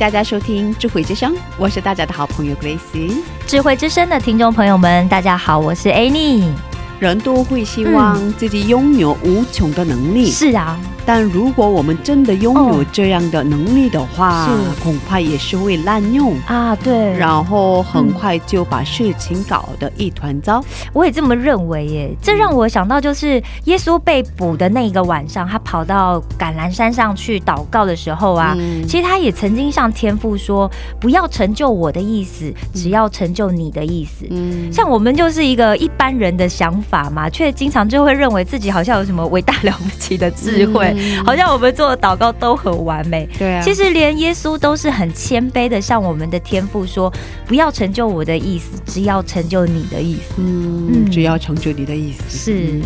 [0.00, 3.22] 大家收听智慧之声，我是大家的好朋友 Grace。
[3.46, 6.50] 智慧之声的听众朋友们，大家好，我是 Annie。
[6.98, 10.80] 人都会希望自己拥有无穷的能力，是啊，
[11.12, 14.80] 但如果我们真的拥有这样的能力的话，是。
[14.80, 20.64] 恐怕也是会滥用，啊，对，然后很快就把事情搞得一团糟。
[20.92, 22.16] 我也这么认为耶。
[22.22, 28.86] 这让我想到，就是耶稣被捕的那个晚上，他跑到橄榄山上去祷告的时候啊，嗯。
[28.86, 34.26] 其实他也曾经向天父说：“不要成就我的意思，只要成就你的意思。
[34.30, 43.28] 嗯，像我们就是一个一般人的想法嘛，却经常就会认为自己好像有什么伟大了不起的智慧，嗯好像我们做的祷告都很完美。
[43.38, 47.12] 对啊，其实连耶稣都是很谦卑的，向我们的天父说
[47.46, 50.34] ：“不要成就我的意思，只要成就你的意思。
[50.38, 52.36] 嗯，嗯只要成就你的意”思。
[52.36, 52.80] 是，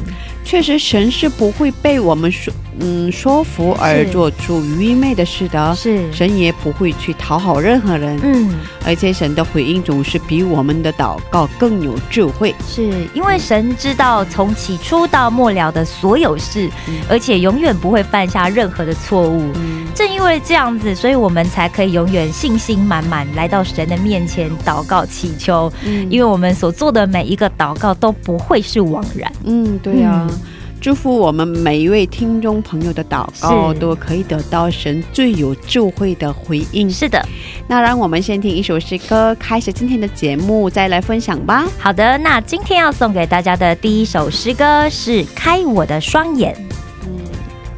[0.45, 5.75] 确实，神是不会被我们说嗯说服而做出愚昧的事的。
[5.75, 8.51] 是，神也不会去讨好任何人，嗯，
[8.85, 12.55] 而且神的回应总是比我们的祷告更有智慧。
[12.69, 19.51] 是因为神知道从起初到末了的所有事，嗯而且永远不会犯下任何的错误。
[19.55, 29.33] 嗯，正因为这样子，所以我们才可以永远信心满满来到神的面前祷告祈求，因因为我们所做的每一个祷告都不会是枉然。
[29.45, 30.41] 嗯，对呀、嗯。
[30.81, 36.91] 祝福我们每一位听众朋友的祷告都可以得到神最有智慧的回应。
[36.91, 37.27] 是的，
[37.67, 41.65] 那让我们先听一首诗歌，开始今天的节目，再来分享吧。
[41.79, 46.74] 好的，那今天要送给大家的第一首诗歌是《开我的双眼》，嗯，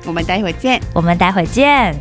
[0.06, 0.80] 我们待会儿见。
[0.94, 1.94] 我们待会见。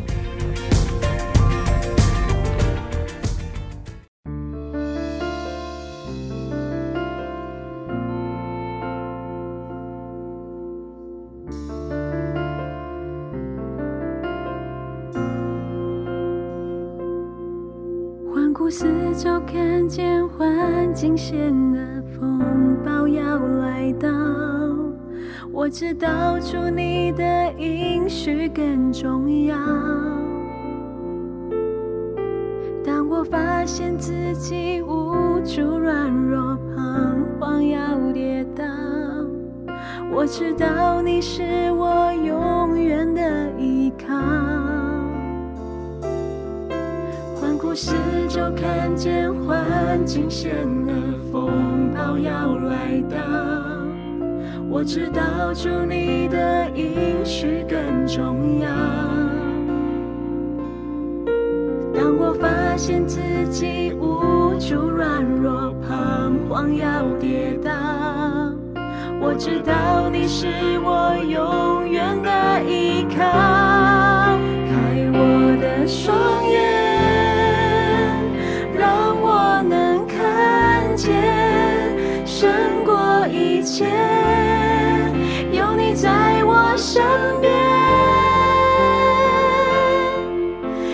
[18.32, 18.86] 环顾四
[19.16, 21.36] 周，看见环境险
[21.72, 22.38] 恶，风
[22.84, 24.55] 暴要来到。
[25.56, 27.24] 我知道主你的
[27.56, 29.56] 应许更重要。
[32.84, 37.80] 当我发现自己无助、软弱、彷徨要
[38.12, 38.64] 跌倒，
[40.12, 41.42] 我知道你是
[41.72, 44.14] 我永远的依靠。
[47.40, 47.94] 环顾四
[48.28, 50.54] 周，看见环境险
[50.86, 50.92] 恶，
[51.32, 53.75] 风暴要来到。
[54.68, 58.68] 我知道主你的应许更重要。
[61.94, 67.72] 当我发现自己无助、软弱、彷徨要跌倒，
[69.20, 70.46] 我知道你是
[70.84, 73.16] 我永远的依靠。
[74.68, 74.74] 开
[75.12, 76.14] 我的双
[76.50, 76.60] 眼，
[78.78, 81.06] 让我能看见
[82.26, 82.50] 胜
[82.84, 83.86] 过一切，
[86.76, 87.02] 身
[87.40, 87.52] 边。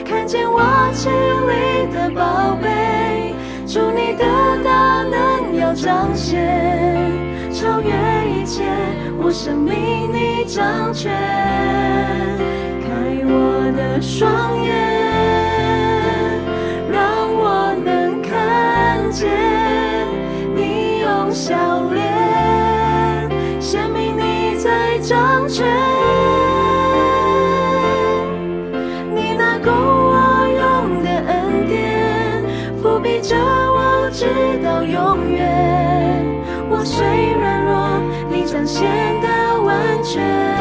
[0.04, 0.60] 看见我
[0.92, 3.34] 心里的宝贝，
[3.66, 4.24] 祝你的
[4.62, 7.10] 大能要彰显，
[7.52, 7.90] 超越
[8.28, 8.64] 一切，
[9.18, 11.12] 我生命你掌权。
[12.80, 12.90] 开
[13.24, 14.72] 我的双眼，
[16.90, 17.00] 让
[17.34, 19.28] 我能看见
[20.54, 21.80] 你用笑
[38.82, 40.51] 你彰显的完全。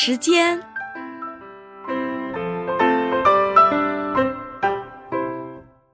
[0.00, 0.67] 时间。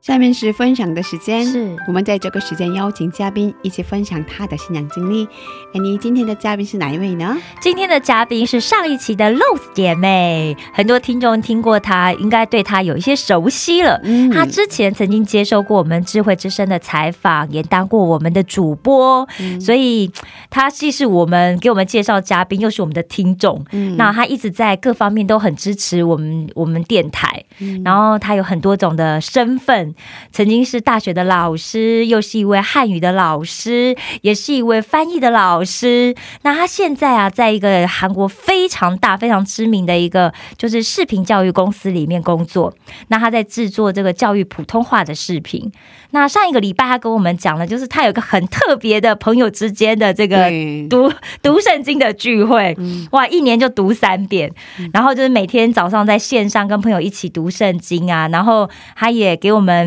[0.05, 1.75] 下面是分享的时间，是。
[1.89, 5.27] 我们在这个时间邀请嘉宾一起分享他的信仰经历。
[5.73, 7.35] 哎，你今天的嘉宾是哪一位呢？
[7.59, 13.99] 今天的嘉宾是上一期的 Rose 姐妹，很多听众听过她，应该对她有一些熟悉了。
[14.05, 14.29] 嗯。
[14.31, 19.27] 她之前曾经接受过我们智慧之声的采访，也当过我们的主播，
[19.59, 20.13] 所以
[20.51, 23.65] 她既是我们给我们介绍嘉宾，又是我们的听众。
[23.73, 23.97] 嗯。
[23.97, 27.43] 那她一直在各方面都很支持我们我们电台，
[27.83, 29.94] 然后她有很多种的身份，
[30.33, 36.15] 曾经是大学的老师，又是一位汉语的老师，也是一位翻译的老师。
[36.43, 42.75] 那他现在啊，在一个韩国非常大、非常知名的一个就是视频教育公司里面工作。
[43.09, 45.71] 那他在制作这个教育普通话的视频。
[46.11, 50.49] 那上一个礼拜，他跟我们讲了，就是他有一个很特别的朋友之间的这个
[50.89, 52.77] 读读圣经的聚会，
[53.11, 54.53] 哇，一年就读三遍，
[54.93, 59.84] 然后就是每天早上在线上跟朋友一起读圣经啊，然后他也给我们。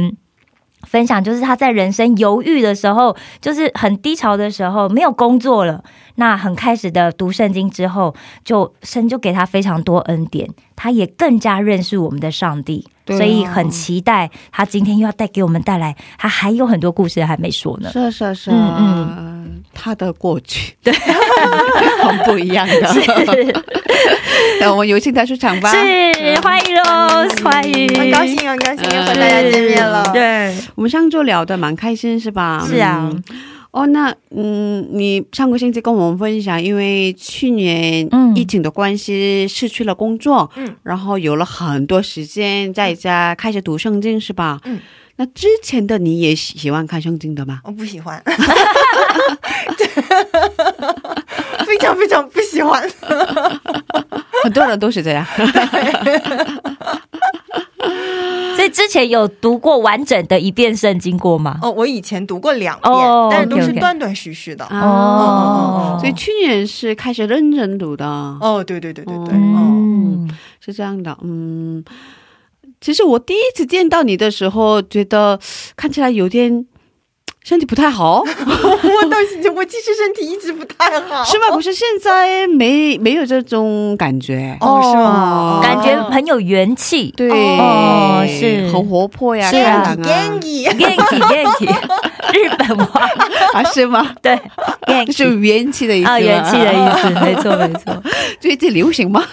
[0.88, 5.84] 分享，就是他在人生犹豫的时候，就是很低潮的时候，没有工作了，
[6.16, 13.18] 那很开始的读圣经之后，就神就给他非常多恩典，他也更加认识我们的上帝，啊。
[13.18, 17.90] 所以很期待他今天又要带给我们带来，他还有很多故事还没说呢。
[17.92, 20.76] 是是是，嗯他的过去。
[20.82, 20.94] 对
[22.04, 22.96] 很不一样的。
[24.62, 25.72] 那我们有请他出场吧。
[25.72, 25.78] 是，
[26.42, 30.10] 欢迎 Rose，欢迎，很高兴，很高兴又和大家见面了。
[30.14, 32.64] 对，我们上周聊的蛮开心，是吧？
[32.68, 33.10] 是啊。
[33.12, 33.24] 嗯
[33.78, 44.60] 哦，那嗯，你上个星期跟我们分享，因为去年嗯疫情的关系失去了工作，嗯，然后有了很多时间在家开始读圣经，是吧？
[44.64, 44.80] 嗯，
[45.18, 47.62] 那之前的你也喜喜欢看圣经的吗？
[47.66, 48.20] 我不喜欢，
[51.68, 52.82] 非常非常不喜欢。
[54.44, 55.24] 很多人都是这样。
[58.58, 61.60] 所以之前有读过完整的一遍圣经过吗？
[61.62, 64.66] 哦，我以前读过两遍，哦但是都是断断续续的。
[64.66, 68.06] 哦所以去年是开始认真读的。
[68.06, 71.84] 哦，对对对对对，哦，嗯，是这样的，嗯，
[72.82, 75.40] 其实我第一次见到你的时候，觉得
[75.76, 76.66] 看起来有点
[77.48, 81.50] 身体不太好， 我到现在我其实身体一直不太好，是吗？
[81.54, 85.62] 不是现在没没有这种感觉，哦，是吗？
[85.64, 87.14] 感觉很有元气。
[87.16, 88.68] 对，哦是。
[88.70, 90.38] 很活泼呀，是啊开朗
[92.34, 93.08] 日本话
[93.54, 94.08] 啊是吗？
[94.22, 94.38] 对
[95.06, 98.04] 就 是元气的意思啊，元气的意思，没错没错。
[98.40, 99.24] 最近流行吗？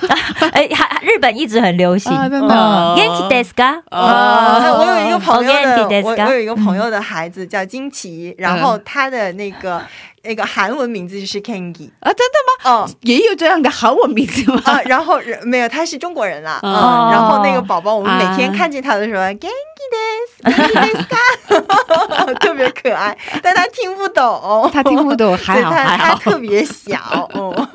[0.53, 2.12] 哎，还日本一直很流行。
[2.12, 3.81] 啊真的嗯 Genki desu ka？
[3.91, 9.81] 啊，我有一个朋友我我有一个朋友的孩子叫金奇，然后他的那个
[10.25, 12.71] 那个韩文名字就是 Kengi，啊，真的吗？
[12.71, 12.90] 哦。
[13.02, 14.61] 也有这样的韩文名字吗？
[14.64, 19.49] 啊，然后人没有，他是中国人啦，哦嗯，然后那个宝宝，我们啊每天看见他的时候，Genki
[19.93, 26.14] des，Genki des 特别可爱，但他听不懂，他听不懂， 还好还好。
[26.14, 26.99] 他特别小，
[27.35, 27.69] 哦，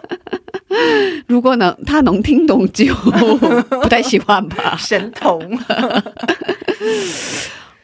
[1.26, 4.76] 如果能他能听懂，就不太喜欢吧。
[4.78, 5.58] 神童，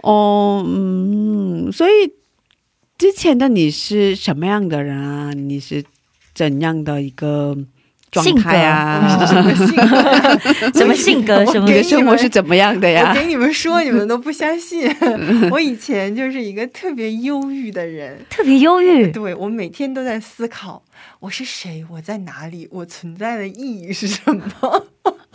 [0.02, 2.12] 哦，嗯，所以
[2.98, 5.32] 之前的你是什么样的人啊？
[5.34, 5.84] 你是
[6.34, 7.56] 怎样的一个
[8.10, 9.26] 状态啊？
[9.26, 10.72] 什么性格？
[10.72, 11.44] 什么性格？
[11.52, 13.20] 什么你的生活是怎么样的呀我？
[13.20, 14.90] 给你们说，你们都不相信。
[15.52, 19.10] 我以前就是一个特别忧郁的人，特别忧郁？
[19.12, 20.82] 对我每天都在思考，
[21.20, 24.86] 我是谁，我在哪里，我存在的意义是什么？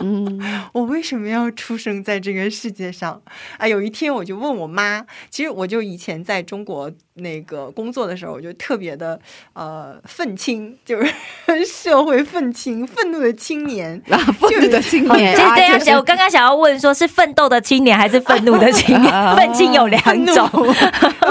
[0.02, 0.40] 嗯，
[0.74, 3.22] 我为什么要出生在这个世界上？
[3.58, 9.18] 啊，有一天我就问我妈，其实我就以前在中国那个工作的时候，我就特别的
[9.52, 11.12] 呃愤青，就是
[11.64, 14.00] 社会愤青，愤怒的青年。
[14.06, 19.12] 然后愤怒的青年对呀，就是我刚刚想要问说，是奋斗的青年还是愤怒的青年？
[19.36, 20.48] 愤青有两种。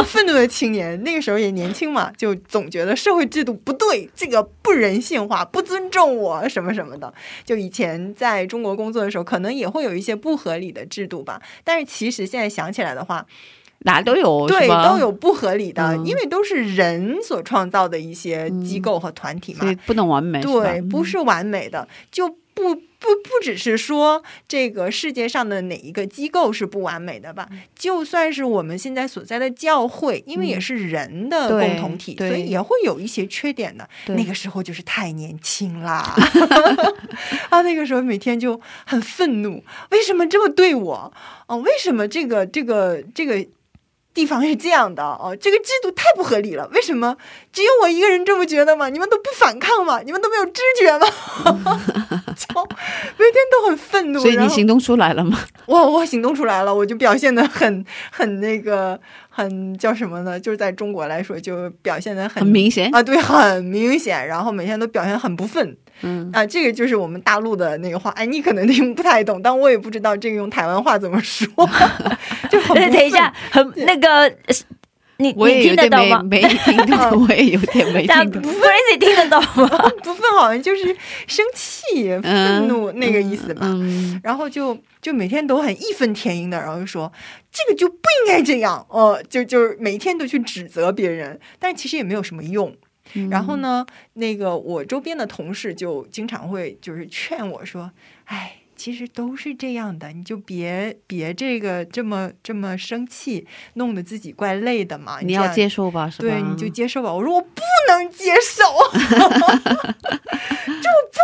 [0.05, 7.13] 愤怒的青年，那个时候也年轻嘛，就总觉得社会制度不对，这个不人性化，不尊重我什么什么的。
[7.43, 11.41] 就以前在中国工作的时候，可能也会有一些不合理的制度吧。
[11.63, 13.25] 但是其实现在想起来的话，
[13.79, 16.05] 哪都有，对，都，有不合理的，嗯。
[16.05, 19.59] 因为都是人所创造的一些机构和团体嘛。
[19.61, 33.89] 所以不能完美，对，不是完美的，就不不不只是说这个世界上的哪一个机构是不完美的吧，就算是我们现在所在的教会，因为也是人的共同体，对所以也会有一些缺点的。
[34.05, 36.15] 那个时候就是太年轻啦，
[37.49, 41.11] 啊，那个时候每天就很愤怒，为什么这么对我？
[41.47, 43.45] 哦、为什么这个这个这个？
[44.13, 46.67] 地方是这样的哦，这个制度太不合理了。
[46.73, 47.15] 为什么
[47.53, 48.89] 只有我一个人这么觉得吗？
[48.89, 50.01] 你们都不反抗吗？
[50.03, 51.07] 你们都没有知觉吗？
[52.35, 52.61] 就
[53.17, 54.19] 每天都很愤怒。
[54.19, 55.39] 所以你行动出来了吗？
[55.65, 58.99] 我我行动出来了，我就表现的很很那个
[59.29, 60.39] 很叫什么呢？
[60.39, 64.27] 就是在中国来说，就表现的很很明显啊，对，很明显。
[64.27, 65.77] 然后每天都表现得很不忿。
[66.01, 71.47] 嗯，啊，这个就是我们大陆的那个话，哎，你可能听不太懂，但我也不知道这个用台湾话怎么说，
[72.49, 74.33] 就很等一下，很那个，
[75.17, 76.23] 你我也你听得有点没懂吗？
[76.23, 78.51] 没听懂， 我也有点没但听懂。
[78.51, 79.69] Grace 听得懂吗？
[80.03, 80.85] 不愤好像就是
[81.27, 83.61] 生气、愤怒那个意思吧。
[83.67, 87.11] 嗯，然后就就每天都很义愤填膺的，然后就说
[87.51, 92.73] 这个就不应该这样，呃，就就是每天都去指责别人，但其实也没有什么用。
[93.13, 97.91] 嗯然后呢，那个我周边的同事就经常会就是劝我说，
[98.25, 98.57] 哎。
[98.73, 105.19] 其实都是这样的，你就别别这个这么这么生气，弄得自己怪累的嘛。
[105.21, 106.27] 你要接受吧，是吧？
[106.27, 107.13] 对，你就接受吧。
[107.13, 109.59] 我说我不能接受，这么不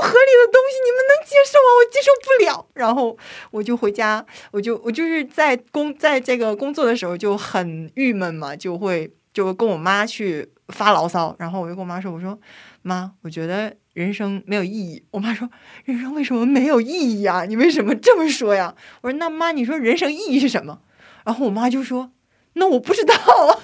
[0.05, 1.69] 合理的东西，你们能接受吗？
[1.79, 2.67] 我接受不了。
[2.75, 3.17] 然后
[3.49, 11.35] 我就回家，我就我就是在工在这个工作的时候就很郁闷嘛，就会就跟我妈去发牢骚。
[11.39, 12.39] 然后我就跟我妈说：“我说
[12.81, 15.49] 妈，我觉得人生没有意义。”我妈说
[15.85, 17.45] ：“人生为什么没有意义啊？
[17.45, 20.79] 你为什么这么说呀？”我说：“那妈，你说人生意义是什么？”
[21.25, 22.11] 然后我妈就说
[22.53, 23.13] ：“那我不知道。”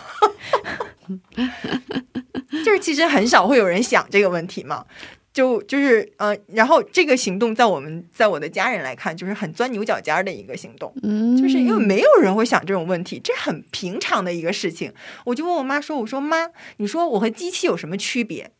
[2.64, 4.86] 就是其实很少会有人想这个问题嘛，
[5.34, 14.94] 就就是呃，然后这个行动在我们在我的家人来看，就是很钻牛角尖儿的一个行动，嗯，就是因为没有人会想这种问题，这很平常的一个事情。
[15.26, 18.52] 我就问我妈说：“我说妈，你说我和机器有什么区别？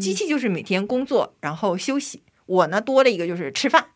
[0.00, 3.86] 机器就是每天工作然后休息，我呢多了一个就是吃饭。”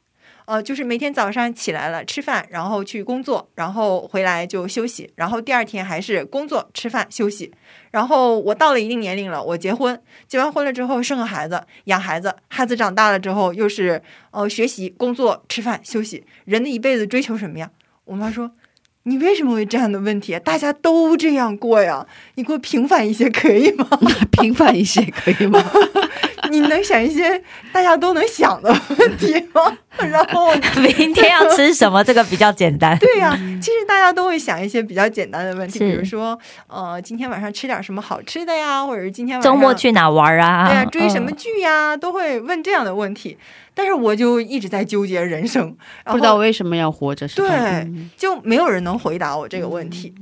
[0.50, 7.52] 呃，就是每天早上起来了吃饭，然后去工作，然后回来就休息，然后第二天还是工作、吃饭、休息。
[7.92, 14.02] 然后我到了一定年龄了，我结婚，结完婚了之后生个孩子，养孩子，孩子长大了之后又是
[14.32, 16.24] 呃学习、工作、吃饭、休息。
[16.46, 17.70] 人的一辈子追求什么呀？
[18.06, 18.50] 我妈说。
[19.04, 20.38] 你为什么会这样的问题？
[20.40, 23.88] 大家都这样过呀，你过平凡一些可以吗？
[24.30, 25.58] 平凡一些可以吗？
[26.48, 27.42] 你能想一些
[27.72, 29.76] 大家都能想的问题吗？
[29.98, 32.02] 然后明天要吃什么？
[32.02, 32.96] 这个比较简单。
[32.98, 40.68] 对呀、其实大家都会想一些比较简单的问题，比如说，呃，今天晚上吃点什么好吃的呀，或者是今天晚上周末去哪玩啊？
[40.68, 43.36] 对呀、追什么嗯剧呀，都会问这样的问题。
[43.80, 47.48] 但是我就一直在纠结人生，不知道为什么要活着，是吧？
[47.48, 50.12] 对嗯就没有人能回答我这个问题。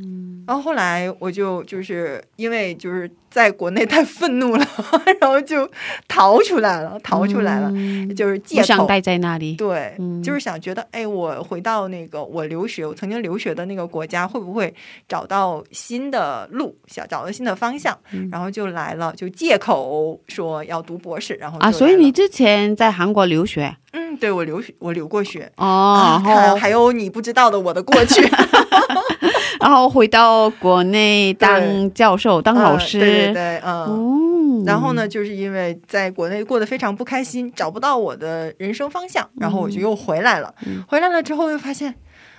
[0.47, 4.65] 然后后来我就就是因为就是在国内太愤怒了，
[5.21, 5.69] 然后就
[6.07, 8.61] 逃出来了，逃出来了，嗯就是借口。
[8.63, 9.57] 不想待在那里。
[9.57, 14.73] 对，嗯就是想觉得，哎，我回到那个我留学，我曾经留学的那个国家，会不会
[15.07, 25.51] 找到新的路，想找到新的方向，嗯然后就来了，就借口说要读博士，然后啊，就所以你之前在韩国留学嗯，对我留学，我留过学。
[25.57, 28.21] 哦，啊，然后看还有你不知道的我的过去，
[29.61, 33.73] 然后回到国内当教授、当老师，嗯对对对，嗯。
[33.73, 40.55] 哦，然后呢，就是因为在国内过得非常不开心，找不到我的人生方向，然后我就又回来了。
[40.67, 41.95] 嗯回来了之后又发现，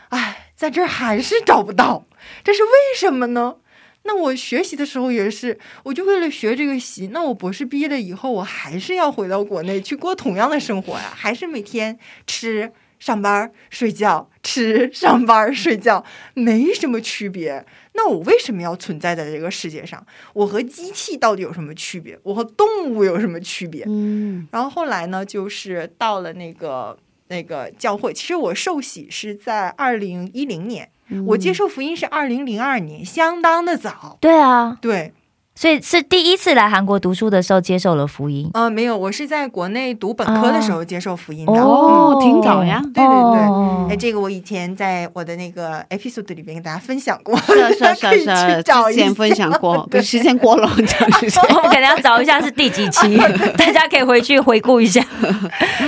[0.09, 2.05] 哎，在这儿还是找不到，
[2.43, 3.55] 这是为什么呢？
[4.09, 7.09] 那我学习的时候也是，我就为了学这个习。
[7.13, 17.63] 那我博士毕业了以后，我还是要回到国内去过同样的生活呀，还是每天吃、上班、睡觉，吃、上班、睡觉，没什么区别。
[17.93, 20.03] 那我为什么要存在在这个世界上？
[20.33, 22.17] 我和机器到底有什么区别？
[22.23, 23.83] 我和动物有什么区别？
[23.87, 28.11] 嗯然后后来呢，就是到了那个那个教会。
[28.11, 30.89] 其实我受洗是在二零一零年，
[31.27, 34.17] 我接受福音是二零零二年，相当的早。
[34.19, 35.13] 对啊，对，
[35.55, 38.49] 所以是第一次来韩国读书的时候接受了福音。
[38.53, 41.53] 呃，没有，我是在国内读本科的时候接受福音的。
[41.53, 50.67] 哦嗯挺早呀对对对哦哎，这个我以前在我的那个 episode 里边跟大家分享过，是啊是啊是 是之前分享过， 对时间过了。
[50.69, 53.17] 我们可能要找一下是第几期，
[53.57, 55.01] 大家可以回去回顾一下。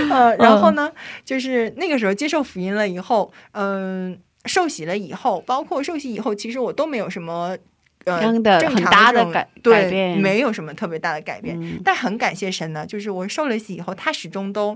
[0.10, 0.90] 呃，然后呢，
[1.26, 7.58] 就是那个时候接受福音了以后，嗯、受洗了以后，包括受洗以后，其实我都没有什么。
[8.04, 11.56] 呃，正很常这种大的改对改变没有什么特别大的改变。
[11.62, 14.76] 嗯但很感谢神呢，就是我受了洗以后，他始终都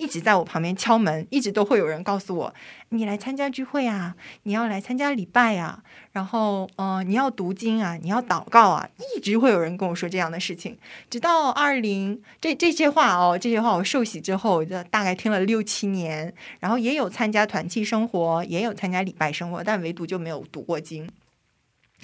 [0.00, 2.54] 一直在我旁边敲门，一直都会有人告诉我，
[2.88, 5.82] 你来参加聚会啊，你要来参加礼拜啊，
[6.12, 10.78] 然后呃，你要读经啊，你要祷告啊，一直会有人跟我说这样的事情。
[11.10, 21.06] 直到二零这这些话哦，这些话我受洗之后，我就大概听了六七年，然后也有参加团契生活，也有参加礼拜生活，但唯独就没有读过经。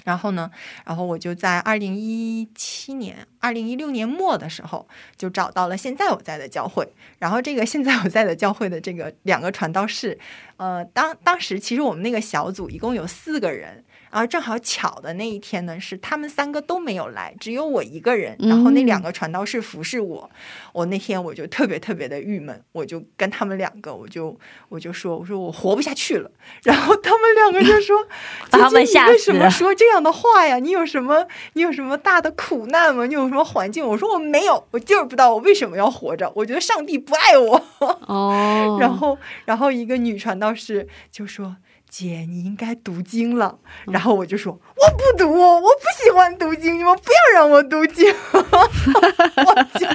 [0.07, 0.49] 然后呢，
[0.85, 6.87] 然后我就在二零一七年、二零一六年末的时候，就找到了现在我在的教会。
[7.19, 10.17] 然后这个现在我在的教会的这个两个传道士，
[10.55, 13.83] 呃，当当时其实我们那个小组一共有四个人，
[14.17, 18.35] 然后正好巧的那一天呢，是他们三个都没有来，只有我一个人。
[18.39, 20.27] 然后那两个传道士服侍我，
[20.73, 24.35] 我那天我就特别特别的郁闷，我就跟他们两个，我就
[24.69, 26.31] 我就说，我说我活不下去了。
[26.63, 27.95] 然后他们两个就说：
[28.49, 30.57] “把他们姐姐你为什么说这样的话呀？
[30.57, 33.05] 你有什么你有什么大的苦难吗？
[33.05, 36.31] 你有什么环境？”我说：“我没有，我就是不知道我为什么要活着。
[36.35, 37.63] 我觉得上帝不爱我。
[38.07, 41.57] ”哦，然后，然后一个女传道士就说
[41.89, 43.57] ：“姐，你应该读经了。
[43.85, 48.05] 然后我就说我不读，我不喜欢读经，你们不要让我读经。
[48.33, 49.87] 我就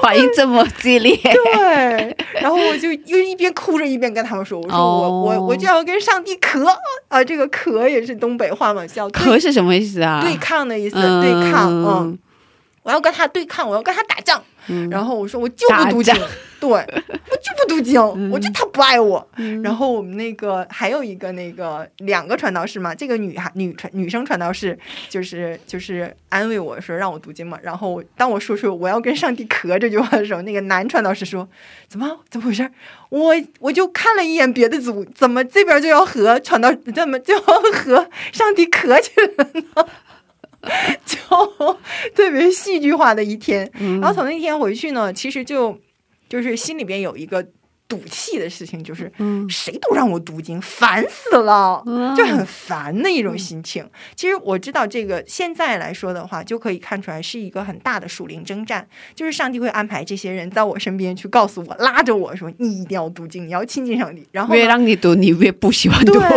[0.00, 6.66] 反应这么激烈， 对，然后我就又一边哭着一边跟他们说，我说我我我就要跟上帝磕
[7.08, 10.20] 啊，这个磕也是东北话嘛，叫磕是什么意思啊？
[10.22, 12.18] 对抗的意思，对抗，嗯，
[12.88, 14.42] 我要跟他对抗，我要跟他打仗。
[14.90, 16.14] 然后我说我就不读经，
[16.60, 19.26] 对我就不读经，我觉得他不爱我。
[19.62, 27.58] 然后我们那个还有一个那个两个传道士嘛，这个女孩女传女生传道士就是就是安慰我说让我读经嘛。
[27.62, 31.46] 然后当我说出我要跟上帝磕这句话的时候，那个男传道士说
[31.88, 32.70] 怎么怎么回事？
[33.10, 39.88] 我我就看了一眼别的组，怎么这边就要和传道怎么就要和上帝磕起来了呢？
[41.06, 41.18] 就
[42.14, 45.78] 特别戏剧化的一天，然后从那天回去呢，其实就
[46.28, 47.46] 就是心里边有一个
[47.88, 49.10] 赌气的事情，就是
[49.48, 51.82] 谁都让我读经，烦死了，
[52.14, 53.88] 就很烦的一种心情。
[54.14, 66.30] 其实我知道这个现在来说的话，就可以看出来是一个很大的属灵征战，就是上帝会安排这些人在我身边去告诉我，拉着我说你一定要读经，你要亲近上帝，然后呢越让你读，你越不喜欢读对。，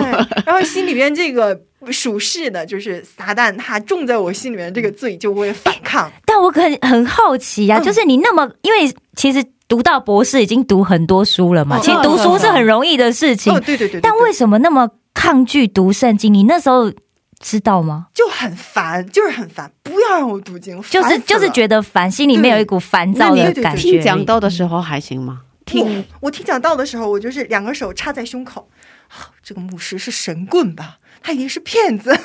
[0.45, 1.59] 然后心里边这个
[1.91, 6.09] 属世的，就是撒旦，他种在我心里面这个罪就会反抗。
[6.25, 16.33] 但我很很好奇呀、嗯就是你那么，因为其实读到博士已经读很多书了嘛，嗯其实读书是很容易的事情，哦，对对对对但为什么那么抗拒读圣经？
[16.33, 16.91] 你那时候
[17.39, 18.07] 知道吗？
[18.13, 23.81] 就很烦，就是很烦，不要让我读经，就是就是了觉得烦，心里面有一股烦躁的感觉。
[23.93, 25.43] 听讲道的时候还行吗？
[25.63, 28.67] 听我我听讲道的时候，我就是两个手插在胸口，
[29.07, 30.97] 啊这个牧师是神棍吧？
[31.23, 32.13] 他一定是骗子。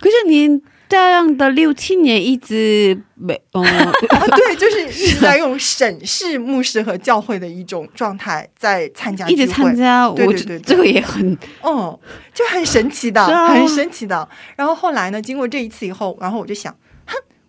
[0.00, 10.58] 可是你这样的六七年一直没，嗯， 啊，对，就是 一直在用审视牧师和教会的一种状态在参加一直参加，我对对对。
[10.58, 11.98] 对这个也很哦，
[12.32, 13.48] 就很神奇的，啊。
[13.48, 14.28] 很神奇的。
[14.54, 16.78] 然后后来呢，经过这一次以后，然后我就想，哼，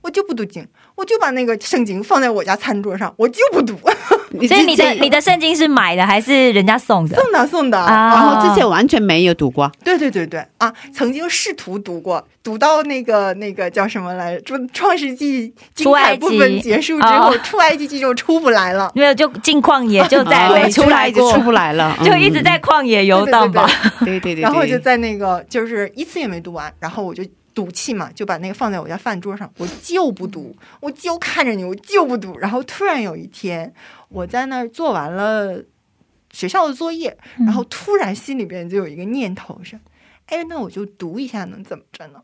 [0.08, 0.66] 我就不读经，
[0.96, 3.78] 我就把那个圣经放在我家餐桌上，我就不读，
[4.32, 7.18] 你所以你的你的圣经是买的还是人家送的？
[7.22, 7.78] 送的送的。
[7.78, 18.90] 啊然后之前完全没有读过，对对对对啊，曾经试图读过，读到那个那个叫什么来着，《创世纪》精出埃及彩部分结束之后， 哦出埃及记就出不来了。
[18.96, 23.70] 没有，就进旷野，就再啊没出来过就出，不来了， 就一直在旷野游荡吧。
[24.06, 27.22] 对对对，然后就在那个就是一次也没读完，然后我就
[27.58, 32.38] 赌气嘛，就把那个放在我家饭桌上，我就不读，我就看着你，我就不读。
[32.38, 33.74] 然后突然有一天，
[34.10, 35.66] 我在那儿做完了
[36.32, 39.80] 学校的作业，然后突然心里边就有一个念头是，
[40.28, 42.22] 哎，那我就读一下能怎么着呢？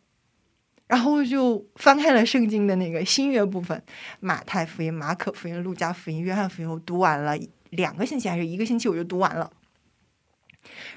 [0.86, 3.82] 然后我就翻开了圣经的那个新约部分，
[4.20, 7.36] 马太福音、马可福音、路加福音、约翰福音，我读完了
[7.72, 9.52] 两个星期还是一个星期，我就读完了。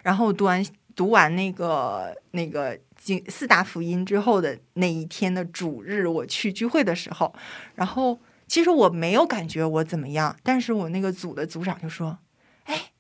[0.02, 0.62] 然后读完
[0.94, 7.32] 读完那个那个经四大福音之后的那一天的主日，我去聚会的时候，
[7.76, 12.18] 然后其实我没有感觉我怎么样，但是我那个组的组长就说
[12.66, 12.90] ：“哎，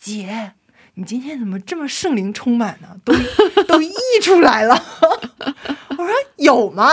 [0.00, 0.54] 姐，
[0.94, 2.96] 你今天怎么这么圣灵充满呢？
[3.04, 3.14] 都
[3.68, 4.74] 都溢出来了。”
[5.96, 6.88] 我说：“有吗？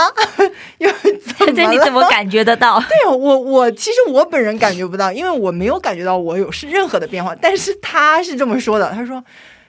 [0.78, 2.78] 有怎么这你怎么感觉得到？
[2.78, 9.22] 对呀，我我其实我本人感觉不到，因为我没有感觉到我有是任何的变化，但是他是这么说的，他说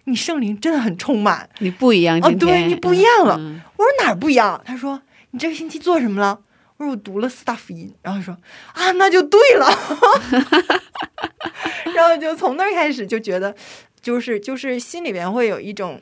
[0.05, 1.47] 你圣灵真的很充满。
[1.59, 4.59] 你不一样，哦对你不一样了嗯我说哪儿不一样？
[4.65, 6.39] 他说你这个星期做什么了？
[6.77, 8.35] 我说我读了四大福音，然后说
[8.73, 9.67] 啊那就对了，
[11.95, 13.55] 然后就从那儿开始就觉得
[14.01, 15.99] 就是就是心里边会有一种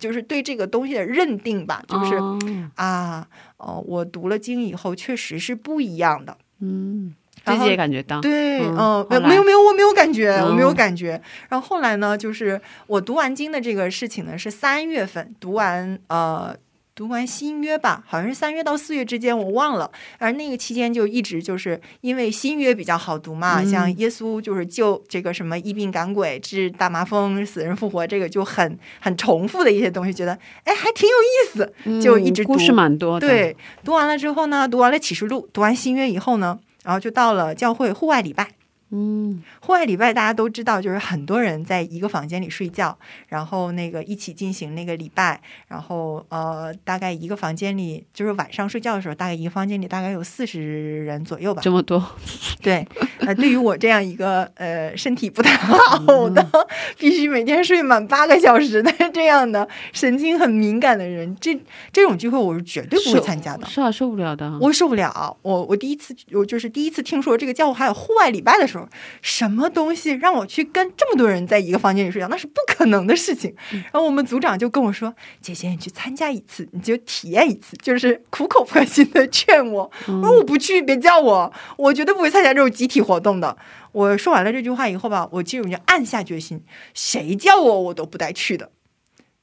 [0.00, 2.38] 就是对这个东西的认定吧，就是、哦
[2.74, 3.26] 啊
[3.58, 6.36] 哦我读了经以后确实是不一样的。
[6.60, 11.20] 嗯，自然后己也感觉到，对，嗯嗯，没有没有，我没有感觉，我没有嗯感觉。
[11.48, 16.56] 然后后来呢，就是我读完经的这个事情呢，是三月份读完，呃。
[16.98, 19.88] 读完新约吧，好像是三月到四月之间，我忘了。
[20.18, 38.57] 而那个期间就一直就是因为新约比较好读嘛，嗯像耶稣就是救这个什么疫病赶鬼、治大麻风、死人复活，这个就很很重复的一些东西，觉得哎还挺有意思，嗯就一直读故事蛮多的，对，读完了之后呢，读完了启示录，读完新约以后呢，然后就到了教会户外礼拜。
[38.90, 42.96] 嗯，户外礼拜大家都知道，就是很多人在一个房间里睡觉，
[43.26, 51.60] 然后那个一起进行那个礼拜，然后呃，大概一个房间里，就是晚上睡觉的时候，大概一个房间里大概有四十人左右吧。
[51.62, 52.02] 这么多，
[52.62, 52.86] 对，
[53.18, 56.48] 呃，对于我这样一个呃身体不太好的，
[56.96, 61.54] 必须每天睡满八个小时的这样的神经很敏感的人，这
[61.92, 63.66] 这种聚会我是绝对不会参加的。
[63.66, 68.77] 是啊，受不了的，我受不了，我我第一次我就是第一次听说这个教会还有户外礼拜的时候。
[68.78, 68.88] 时候，
[69.20, 73.54] 什么东西让我去跟这么多人在一个房间里睡觉，那是不可能的事情。
[73.70, 79.90] 然后我们组长就跟我说：“姐姐，你去参加一次，你就体验一次。”就是苦口婆心的劝我。
[80.06, 83.56] 我说：“我不去，别叫我，我绝对不会参加这种集体活动的。”
[83.92, 86.62] 我说完了这句话以后吧，我进入就暗下决心，
[86.94, 88.70] 谁叫我我都不带去的。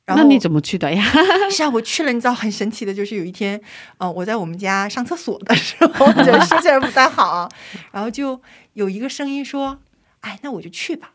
[0.05, 1.03] 然后那你怎么去的呀？
[1.49, 3.59] 是啊，我去了，你知道很神奇的，就是有一天，
[3.97, 7.49] 呃，我在我们家上厕所的时候， 觉得心情不太好啊，
[7.91, 8.39] 然后就
[8.73, 9.79] 有一个声音说
[10.21, 11.11] ：“哎，那我就去吧。”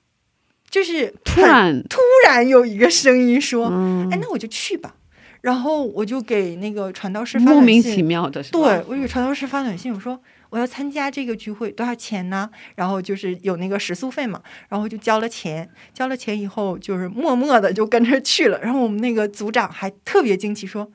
[0.69, 4.95] 就是突然突然有一个声音说：“嗯哎，那我就去吧。”
[5.43, 8.51] 然后我就给那个传道士发短信莫名其妙的是？
[8.53, 12.51] 对，我给传道士发短信，我说我要参加这个聚会，多少钱呢？
[12.75, 18.61] 然后就是有那个食宿费嘛，然后就交了钱，交了钱以后就是默默的就跟着去了。
[18.61, 20.91] 然后我们那个组长还特别惊奇说。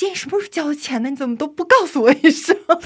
[0.00, 1.10] 姐，你什么时候交的钱呢？
[1.10, 2.56] 你怎么都不告诉我一声？
[2.68, 2.76] 我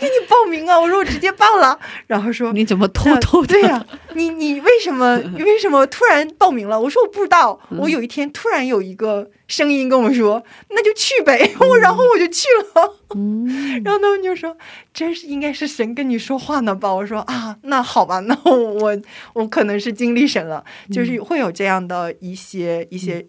[0.00, 0.78] 给你报名啊！
[0.78, 1.78] 我说我直接报了，
[2.08, 3.48] 然后说你怎么偷偷的？
[3.48, 6.80] 对呀、你你为什么你 为什么突然报名了？
[6.80, 11.52] 我说我不知道，我有一天突然有一个声音跟我说，那就去呗。
[11.60, 12.98] 我然后我就去了。
[13.14, 14.56] 嗯，然后他们就说
[14.94, 18.98] ：“真是应该是神跟你说话呢吧？”我说：“啊，那好吧，那我
[19.34, 23.26] 我可能是经历神了，就是会有这样的一些一些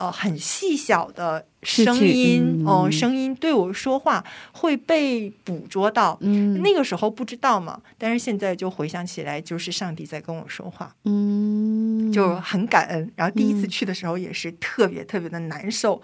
[0.00, 6.18] 呃很细小的声音，嗯哦、声音对我说话会被捕捉到。
[6.22, 13.12] 嗯那个时候不知道嘛，但是现在就回想起来，就是上帝在跟我说话，嗯，就很感恩。
[13.14, 16.00] 然后第一次去的时候也是特别特别的难受。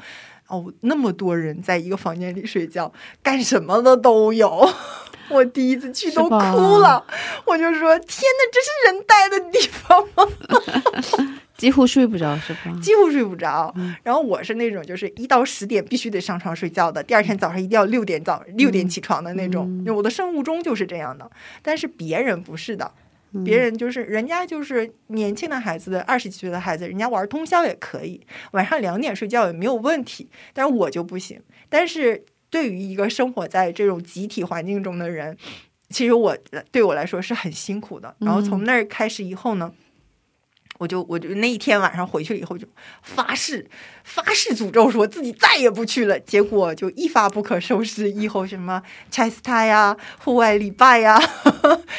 [0.49, 4.69] 哦，那么多人在一个房间里睡觉，干什么的都有。
[5.29, 6.37] 我第一次去都哭
[6.79, 7.05] 了，
[7.45, 12.79] 我就说：“天哪，这是人待的地方吗？”几乎睡不着是吧？
[12.81, 13.73] 几乎睡不着。
[13.77, 19.67] 嗯然后我是那种就是一到十点必须得上床睡觉的，第二天早上一定要六点早六点起床的那种。
[19.85, 21.29] 嗯我的生物钟就是这样的，
[21.63, 22.93] 但是别人不是的。
[23.33, 28.21] 嗯别人就是人家就是年轻的孩子的二十几岁的孩子，人家玩通宵也可以，
[28.53, 31.41] 晚上两点睡觉也没有问题，但是我就不行。
[31.69, 35.37] 但是对于一个生活在这种集体环境中的人，
[35.91, 36.37] 其实我
[36.71, 38.15] 对我来说是很辛苦的。
[38.21, 39.73] 然后从那儿开始以后呢，
[40.79, 42.67] 我就我就那一天晚上回去以后就
[43.03, 43.67] 发誓
[44.05, 48.11] 发誓诅咒说自己再也不去了，结果就一发不可收拾。
[48.11, 51.21] 以后什么拆死他呀、户外礼拜呀，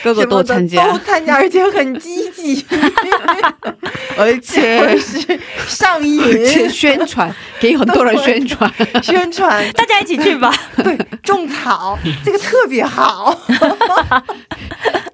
[0.03, 2.65] 个个什么的都参加都，参加，而且很积极，
[4.17, 8.71] 而且 是上瘾而且宣传给很多人宣传，
[9.03, 10.53] 宣传，大家一起去吧。
[10.77, 13.37] 对种草，这个特别好。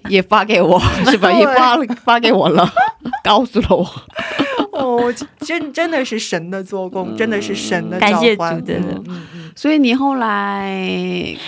[0.10, 0.80] 也发给我。
[1.10, 1.32] 是吧？
[1.34, 2.68] 也发了发给我了，
[3.24, 3.86] 告诉了我。
[4.72, 8.60] 哦，真真的是神的做工，真的是神的召感谢唤。
[8.60, 8.94] 主真的。
[8.94, 9.52] 嗯嗯嗯。
[9.56, 10.84] 所以你后来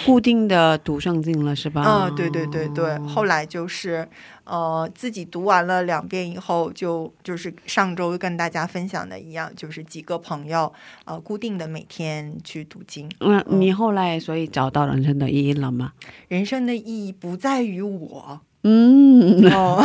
[0.06, 1.84] 固定的读圣经了是吧？
[2.08, 4.08] 嗯，对对对对，后来就是
[4.46, 10.72] 呃自己读完了两遍以后，就就是上周跟大家分享的一样，就是几个朋友
[11.04, 13.10] 呃固定的每天去读经。
[13.20, 15.92] 嗯，你后来所以找到人生的意义了吗？
[16.28, 18.40] 人生的意义不在于我。
[18.68, 19.80] 嗯，哦，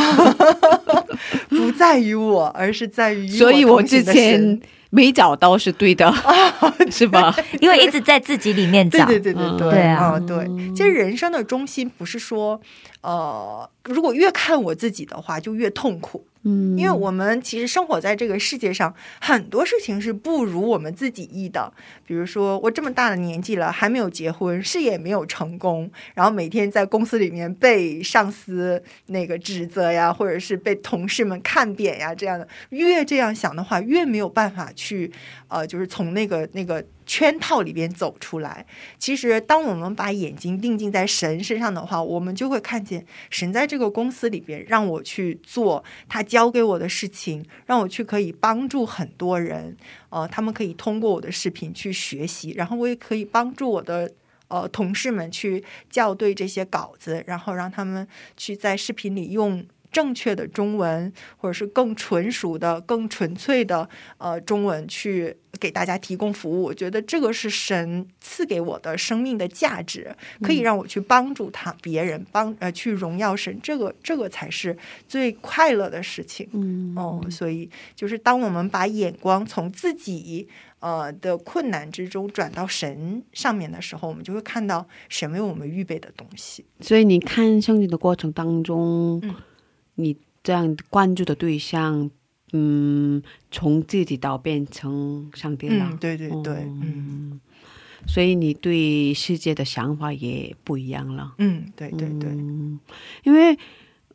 [1.49, 4.59] 不在于我，而是在于所以我之前
[4.91, 6.13] 没找到是对的，
[6.91, 7.35] 是吧？
[7.59, 10.75] 因为一直在自己里面找，对对对对嗯对，对啊嗯对。
[10.75, 12.59] 其实人生的中心不是说，
[13.01, 16.25] 呃，如果越看我自己的话，就越痛苦。
[16.43, 21.71] 嗯，因为我们其实生活在这个世界上，很多事情是不如我们自己意的。
[22.05, 35.11] 比如说，我这么大的年纪了，还没有结婚，事业没有成功，然后每天在公司里面被上司那个指责呀，或者是被同事们看扁呀，这样的，越这样想的话，越没有办法去
[35.47, 36.83] 呃，就是从那个那个。
[37.11, 38.65] 圈套里边走出来。
[38.97, 49.75] 其实，当我们把眼睛定睛在神身上的话，我们就会看见神在这个公司里边让我去做他交给我的事情，让我去可以帮助很多人。
[50.07, 54.09] 呃，他们可以通过我的视频去学习，然后我也可以帮助我的。
[54.47, 66.63] 呃，同事们去校对这些稿子，然后让他们去在视频里用正确的中文，或者是更纯熟的、更纯粹的呃中文去给大家提供服务。
[66.63, 73.59] 我觉得这个是神赐给我的生命的价值，可以让我去帮助他别人，帮呃去荣耀神。
[73.61, 74.77] 这个这个才是
[75.07, 76.47] 最快乐的事情。
[76.53, 80.47] 嗯哦，所以就是当我们把眼光从自己
[80.79, 86.65] 呃的困难之中转到神上面的时候，我们就会看到神为我们预备的东西。
[86.79, 89.35] 所以你看圣经的过程当中，嗯
[90.01, 92.09] 你这样关注的对象，
[92.53, 95.87] 嗯，从自己到变成上帝了。
[95.91, 97.39] 嗯，对对对，嗯嗯，
[98.07, 101.35] 所以你对世界的想法也不一样了。
[101.37, 102.79] 嗯，对对对，嗯，
[103.23, 103.57] 因为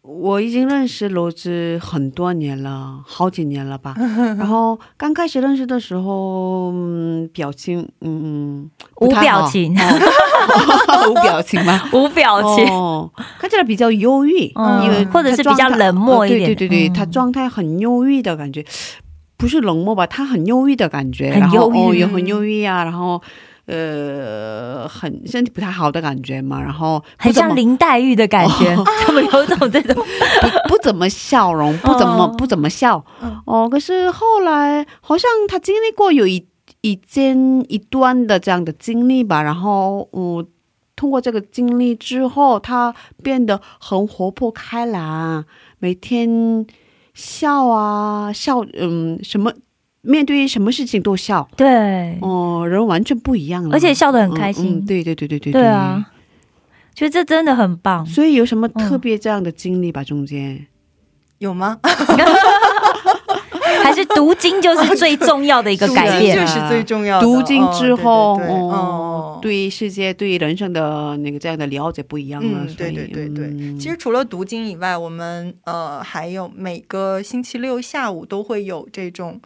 [0.07, 3.95] 我已经认识罗志很多年了，好几年了吧。
[4.39, 9.83] 然后刚开始认识的时候，嗯、表情嗯无表情，哦。
[11.11, 11.83] 无表情吗？
[11.93, 14.85] 无表情，哦，看起来比较忧郁，嗯。
[14.85, 16.43] 因为或者是比较冷漠一点。
[16.43, 18.65] 呃对对对他状态很忧郁的感觉，
[19.37, 20.07] 不是冷漠吧？
[20.07, 21.79] 他很忧郁的感觉，很然后忧郁。
[21.79, 23.21] 哦，也很忧郁啊，然后
[23.67, 29.95] 呃，很身体不太好的感觉嘛，然后不很像林黛玉的感觉， 他们有种这种，
[30.69, 32.35] 不不怎么笑容，不怎么、哦。
[32.39, 33.05] 不怎么笑。
[33.21, 33.43] 嗯。
[33.45, 33.69] 哦。
[33.69, 36.47] 可是后来好像他经历过有一
[36.83, 37.37] 一件
[37.69, 40.47] 一段的这样的经历吧，然后嗯，
[40.95, 45.45] 通过这个经历之后，他变得很活泼开朗，
[45.81, 46.65] 每天
[47.15, 49.53] 笑啊笑，嗯，什么
[50.07, 56.05] 面对什么事情都笑，对，哦，人完全不一样了，而且笑得很开嗯心嗯，对对对对对对啊，
[56.95, 58.07] 觉得这真的很棒。
[58.07, 60.03] 所以有什么特别这样的经历吧？
[60.05, 60.67] 中间。
[61.39, 61.79] 有吗？
[63.83, 66.35] 还是读经就是最重要的一个改变。
[66.41, 67.27] 就是最重要的。
[67.27, 72.61] 读经之后，哦对对对哦哦，对世界、对人生的那个这样的了解不一样了。
[72.67, 73.47] 嗯，对对对对。
[73.49, 79.39] 嗯其实除了读经以外，我们呃还有每个星期六下午都会有这种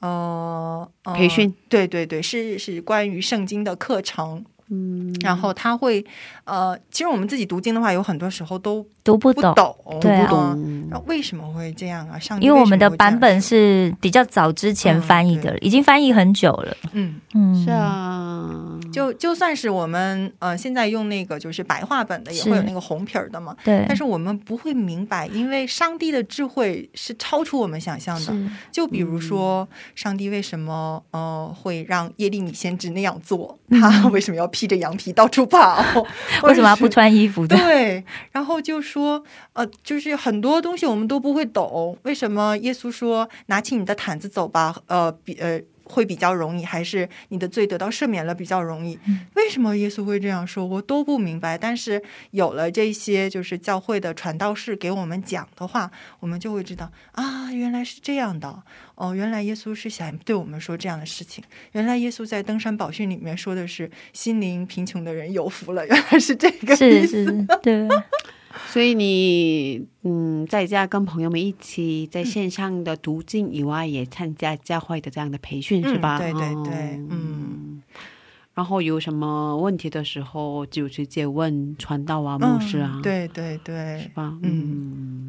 [0.00, 1.54] 呃呃培训。
[1.68, 4.44] 对对对，是是关于圣经的课程。
[4.70, 6.04] 嗯，然后他会
[6.44, 12.18] 呃，其实我们自己读经的话，有很多时候都读不懂，不懂，对啊不嗯懂，然后为什么会这样啊？
[12.18, 16.76] 上帝因为我们的版本是比较早之前翻译的，已经翻译很久了。
[16.92, 23.56] 嗯，嗯，是，啊，就就算是我们呃现在用那个就是白话本的，也会有那个红皮儿的嘛。
[23.64, 28.34] 对，但是我们不会明白，因为上帝的智慧是超出我们想象的。
[28.70, 33.58] 就比如说，上帝为什么呃会让耶利米先知那样做？
[33.70, 35.82] 嗯他 为什么要披着羊皮到处跑？
[36.44, 36.88] 为什么要不？
[36.88, 37.54] 穿衣服的？
[37.54, 38.97] 对，然后就说，
[39.52, 44.74] 呃，就是很多东西我们都不会懂，为什么耶稣说拿起你的毯子走吧？
[44.86, 48.98] 呃，比呃会比较容易，还是你的罪得到赦免了比较容易？
[49.36, 50.66] 为什么耶稣会这样说？
[50.66, 51.56] 我都不明白。
[51.56, 58.62] 但是有了这些就是教会的传道士给我们讲的话，我们就会知道啊，原来是这样的
[58.96, 61.42] 哦，原来耶稣是想对我们说这样的事情。
[61.72, 67.06] 原来耶稣在登山宝训里面说的是心灵贫穷的人有福了，原来是这个意思。
[67.06, 67.88] 是是，对，
[68.66, 76.18] 所以你嗯，在家跟朋友们一起在线上的读经以外，也参加教会的这样的培训、嗯是吧？
[76.18, 77.82] 对对对哦嗯。
[78.54, 84.36] 然后有什么问题的时候，就直接问传道啊、牧师啊，嗯，对对对是，吧？
[84.42, 85.27] 嗯嗯，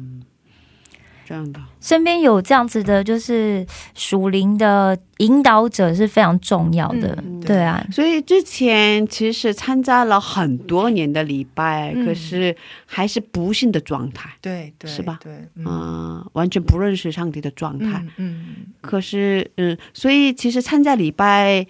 [1.30, 1.60] 这样的。
[1.80, 3.64] 身边有这样子的，就是
[3.94, 7.16] 属灵的引导者是非常重要的。
[7.24, 18.04] 嗯对啊，所以之前其实参加了很多年的礼拜，嗯可是还是不幸的状态，对对，是吧对，嗯、嗯完全不认识上帝的状态。
[18.16, 18.46] 嗯嗯，
[18.80, 21.64] 可是，嗯，所以其实参加礼拜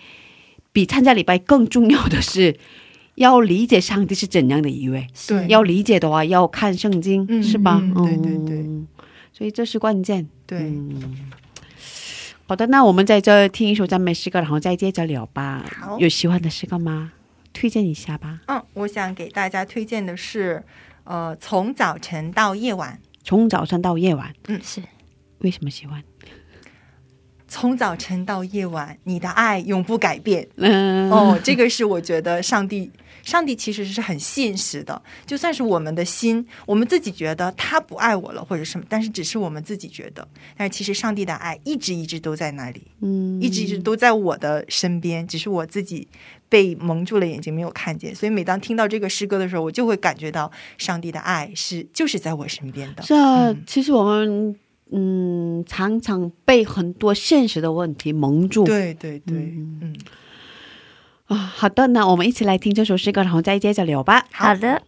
[0.73, 2.57] 比参加礼拜更重要的是。
[3.17, 7.79] 要理解上帝是怎样的一位，对，要理解的话，要看圣经，嗯是吧？
[7.83, 8.87] 嗯对对对嗯
[9.41, 10.29] 所以这是关键。
[10.45, 11.31] 对，嗯，
[12.47, 15.65] 好的，那我们在这听一首赞美诗歌，然后再接着聊吧。
[15.81, 17.13] 好有喜欢的诗歌吗？
[17.55, 18.41] 推荐一下吧。
[18.49, 20.63] 嗯，我想给大家推荐的是，
[21.05, 24.83] 呃，从早晨到夜晚，从早晨到夜晚，嗯是
[25.39, 26.05] 为什么喜欢？
[27.49, 30.47] 从早晨到夜晚，你的爱永不改变。
[30.57, 35.01] 嗯，哦，这个是我觉得上帝，上帝其实是很现实的。
[35.27, 46.07] 就算是我们的心，我们自己觉得他不爱我了或者什么，但是只是我们自己觉得，但是其实上帝的爱一直一直都在那里，嗯，一直一直都在我的身边，只是我自己
[46.49, 48.15] 被蒙住了眼睛，没有看见。
[48.15, 53.03] 所以每当听到这个诗歌的时候，我就会感觉到上帝的爱是就是在我身边的。
[53.03, 54.57] 是啊，嗯其实我们
[54.93, 58.65] 嗯常常被很多现实的问题蒙住。
[58.65, 59.97] 对对对，嗯嗯，
[61.31, 64.27] 啊，好的，那我们一起来听这首诗歌，然后再接着聊吧。
[64.33, 64.83] 好的。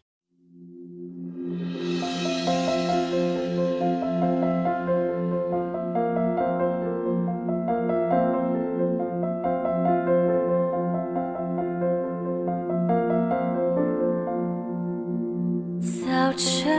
[15.81, 16.73] 早晨，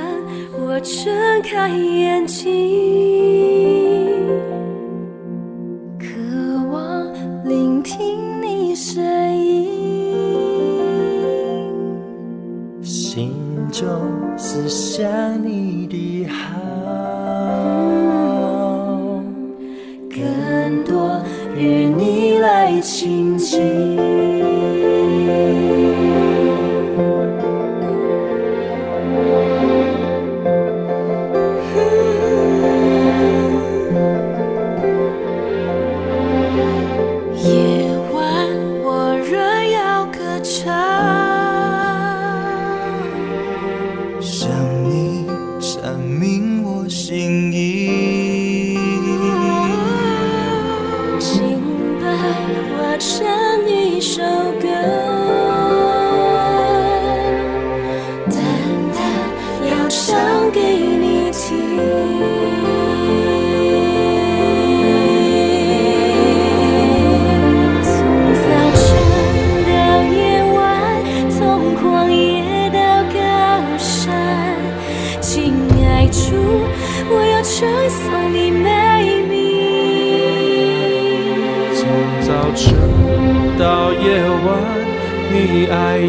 [0.60, 2.52] 我睁开眼睛，
[5.98, 6.08] 渴
[6.70, 7.14] 望
[7.46, 9.02] 聆听你声
[13.74, 13.90] 中
[14.38, 15.04] 思想
[15.44, 16.54] 你的好，
[20.12, 21.20] 更多
[21.58, 24.23] 与你来亲近。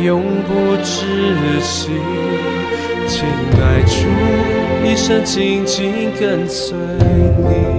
[0.05, 1.07] 永不止
[1.63, 1.89] 息。
[3.09, 3.27] 情
[3.59, 4.07] 爱处，
[4.85, 7.74] 一生紧紧跟随你。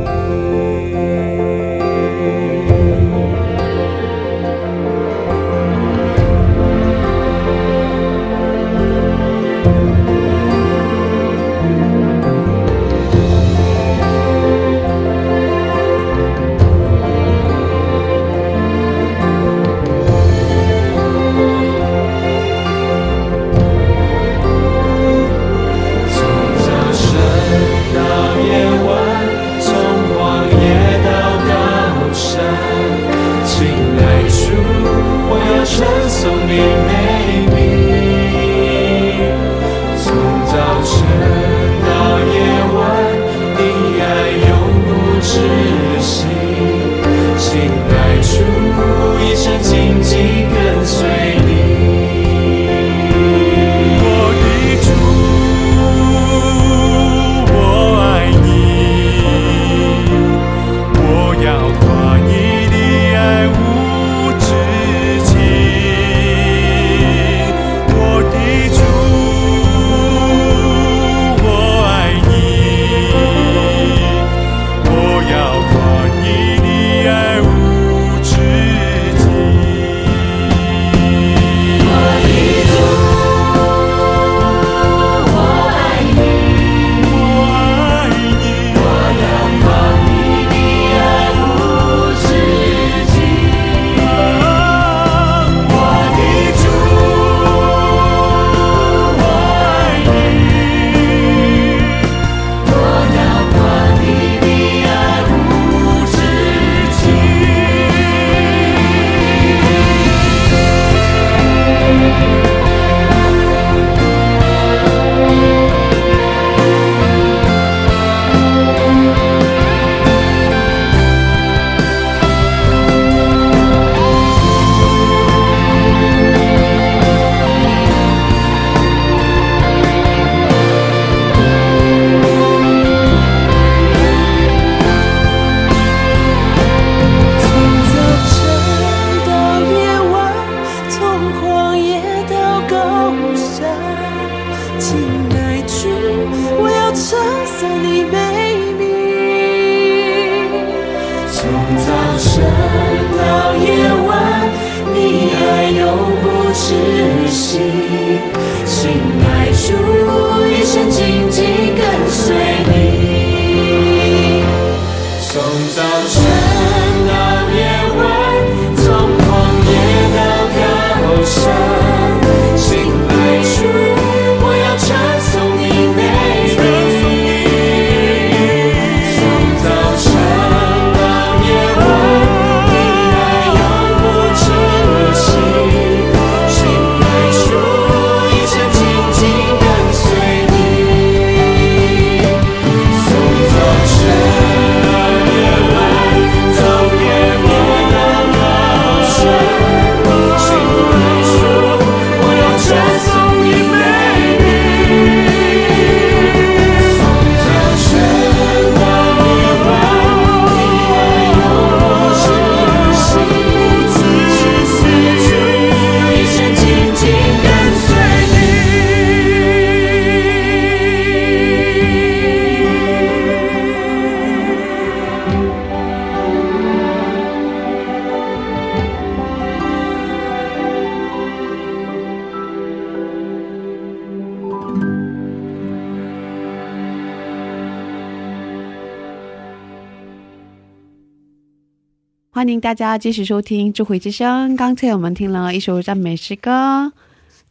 [242.66, 244.53] 大家继续收听《智慧之声》。
[244.55, 246.91] 刚才我们听了一首赞美诗歌，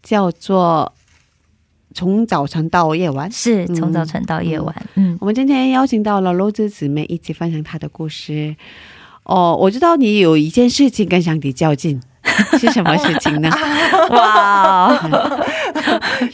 [0.02, 0.92] 叫做
[1.96, 3.30] 《从早晨到夜晚》。
[3.32, 8.56] 是从早晨到夜晚，嗯，我们今天邀请到了罗子姊妹一起分享她的故事。
[9.22, 12.02] 哦，我知道你有一件事情跟上帝较劲，
[12.58, 13.48] 是什么事情呢？
[14.10, 15.00] 哇，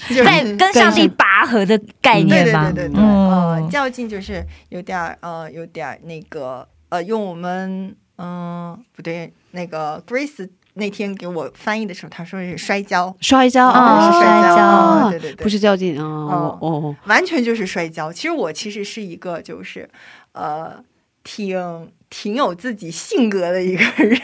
[0.09, 2.73] 就是在跟上帝拔河的概念吗？
[2.75, 18.13] 对对对，呃，嗯，较劲就是有点儿呃，有点那个呃，用我们嗯、不对，那个 Grace 那天给我翻译的时候，他说是摔跤，摔跤哦哦，是摔跤对对对，不是较劲哦哦哦，完全就是摔跤。
[18.13, 19.89] 其实我其实是一个就是
[20.33, 20.83] 呃
[21.25, 24.21] 挺挺有自己性格的一个人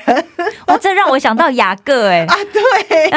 [0.66, 2.36] 哇，这让我想到雅各哎、 啊。
[2.52, 3.10] 对，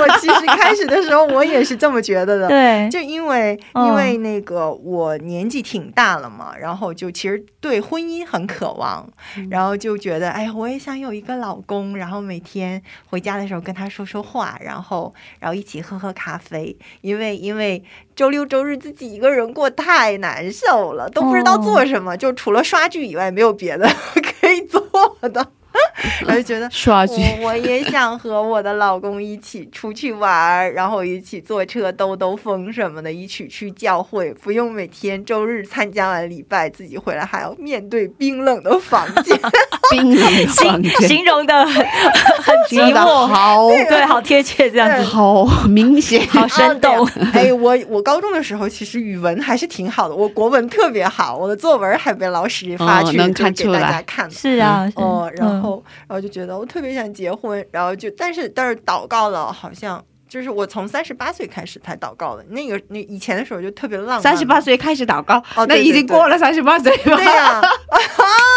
[0.00, 2.46] 我其实开始的时候我也是这么觉得的。
[2.48, 9.08] 对，就因为嗯因为那个我年纪挺大了嘛，然后就其实对婚姻很渴望，
[9.50, 17.82] 然后就觉得哎呀，我也想有一个老公，然后每天回家的时候跟他说说话，然后然后一起喝喝咖啡，因为因为
[18.14, 23.79] 周六周日自己一个人过太难受了，都不知道做什么，就除了刷剧以外没有别的
[24.40, 24.80] 可以做
[25.28, 25.52] 的，
[26.26, 39.38] 然后就觉得 刷剧，我我也想和我的老公一起出去玩儿，然后一起坐车兜兜风什么的，一起去教会，不用每天周日参加完礼拜，自己回来还要面对冰冷的房间。
[39.90, 43.68] 冰冷的房形间，形容的很很寂寞，好。
[43.88, 47.04] 对，好贴切这样子，好明显，好生动。
[47.04, 47.12] 啊。
[47.32, 53.80] 哎，我我高中的时候其实语文还是挺好的，我国文特别好，我的作文还被老师发去，哦能就给大看出来。
[53.80, 54.30] 家看。
[54.30, 64.16] 是啊，哦，然嗯后，然后就觉得我特别想结婚，然后就，但是但是祷告了，好像就是我从三十八岁开始才祷告的，那个那以前的时候就特别浪漫。
[64.16, 66.02] 嘛，三十八岁开始祷告，那已经哦对。
[66.02, 67.16] 对对过了三十八岁吗？
[67.16, 67.60] 对呀、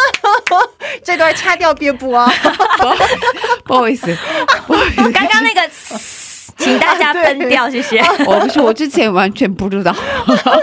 [1.04, 2.16] 这段掐掉别播。
[2.18, 2.32] 啊！
[3.66, 4.16] 不好意思，
[4.68, 5.62] 不好意思，刚刚那个，
[6.58, 8.00] 请大家分掉，谢谢。
[8.26, 9.94] 我不是我之前完全不知道，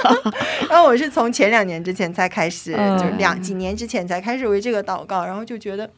[0.68, 5.90] 然后我是从前两年之前才开始，嗯就是两几年之前才开始为这个祷告，然后就觉得，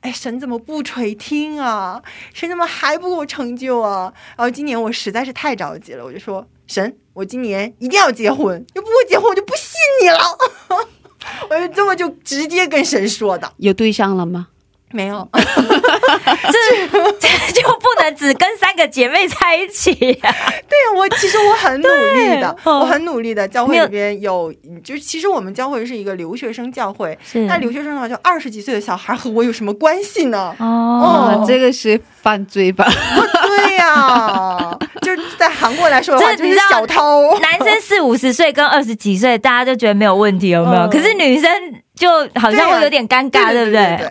[0.00, 2.00] 哎，神怎么不垂听啊？
[2.32, 4.12] 神怎么还不给我成就啊？
[4.36, 10.18] 然后今年我实在是太着急了，我就说，神，我今年一定要结婚，要不我结婚我就不信你了。
[11.48, 14.48] 我就这么就直接跟神说的，有对象了吗？
[14.92, 15.38] 没有， 这
[17.18, 20.34] 这就不能只跟三个姐妹在一起呀、
[20.68, 23.46] 对我其实我很努力的， 我很努力的。
[23.48, 30.54] 教会里边有，就是其实我们教会是一个留学生教会，是那留学生的话，就二十几岁的小孩和我有什么关系呢？
[30.60, 32.86] 哦哦这个是犯罪吧？
[32.86, 37.38] 对呀、就是在韩国来说的话，就是这你知道小偷。
[37.40, 40.82] 男生四五十岁跟二十几岁，大家就觉得没有问题，有没有？
[40.82, 41.50] 嗯可是女生
[41.94, 44.08] 就好像会有点尴尬，对不对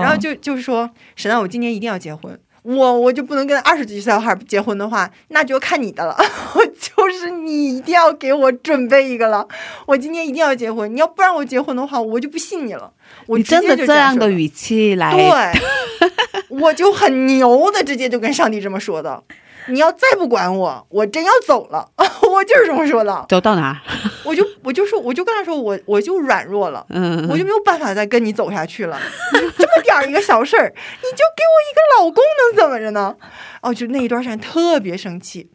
[0.00, 2.38] 然后就就是说，神啊，我今年一定要结婚。
[2.62, 6.16] 我我就不能跟二十几岁小孩结婚的话，那就看你的了。
[6.54, 9.46] 我就是你一定要给我准备一个了。
[9.84, 12.90] 我今年一定要结婚，你要不让我结婚的话，我就不信你了。
[13.26, 15.60] 我你真的这样的语气来，对，
[16.48, 19.22] 我就很牛的，直接就跟上帝这么说的。
[19.68, 21.88] 你要再不管我，我真要走了。
[22.30, 23.24] 我就是这么说的。
[23.28, 23.76] 走到哪儿？
[24.24, 26.84] 我就我就说，我就跟他说，我我就软弱了。
[26.90, 28.98] 嗯，我就没有办法再跟你走下去了。
[29.32, 33.14] 这么点儿一个小事儿，你就给我一个老公，能怎么着呢？
[33.62, 35.50] 哦，就那一段时间特别生气。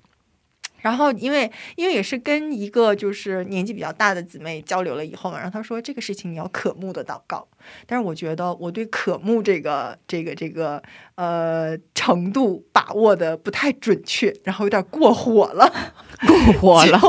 [0.81, 7.47] 然后，因为因为也是跟一个就是年纪比较大的姊妹交流了以后嘛，然后她说这个事情你要渴慕的祷告。
[7.85, 10.81] 但是我觉得我对渴慕这个这个这个
[11.15, 15.69] 呃程度把握的不太准确，然后有点过火了，
[16.25, 16.99] 过火了，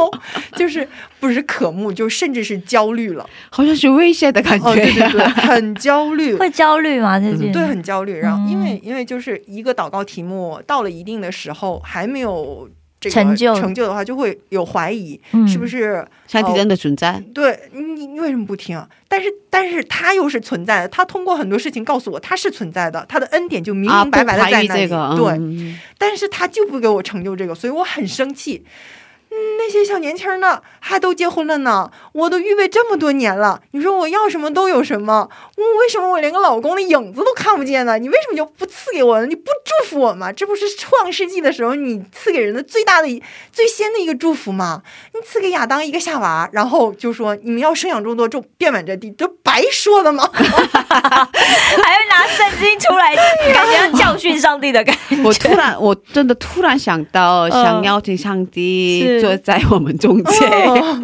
[0.53, 0.87] 就就是
[1.21, 3.29] 不是渴慕，就甚至是焦虑了。
[3.51, 4.68] 好像是威胁的感觉。
[4.68, 7.18] 哦，对对对， 很焦虑， 会焦虑吗？
[7.21, 8.18] 这件对，很焦虑。
[8.18, 12.68] 然后因为、嗯因为就是一个祷告题目到了一定的时候还没有
[13.01, 16.07] 这个成就成就的话，就会有怀疑，嗯是不是？
[16.27, 18.89] 上帝真的存在，对你，你为什么不听啊？
[19.09, 24.65] 但是，但是他又是存在的，他通过很多事情告诉我他是存在的，他的恩典就明啊，明白白的在那里。
[24.67, 28.63] 疑这个，对，嗯但是他就不给我成就这个，所以我很生气。
[28.65, 29.00] 嗯，
[29.31, 37.99] 那些小年轻儿呢，还都结婚了呢，我都预备这么多年了，你说我要什么都有什么，我为什么我连个老公的影子都看不见呢？
[37.99, 39.26] 你为什么就不赐给我呢？
[39.26, 40.33] 你不祝福我吗？
[40.33, 43.22] 这不是创世纪的时候你赐给人的最大的一、
[43.53, 44.83] 最先的一个祝福吗？
[45.14, 50.28] 你赐给亚当一个夏娃，然后就说你们要生养众多，就遍满这地，都白说的吗？
[50.35, 53.14] 还要拿圣经出来，
[53.55, 55.22] 感觉要教训上帝的感觉。
[55.22, 60.99] 我突然，我真的突然想到，嗯想邀请上帝是坐在我们中间，哦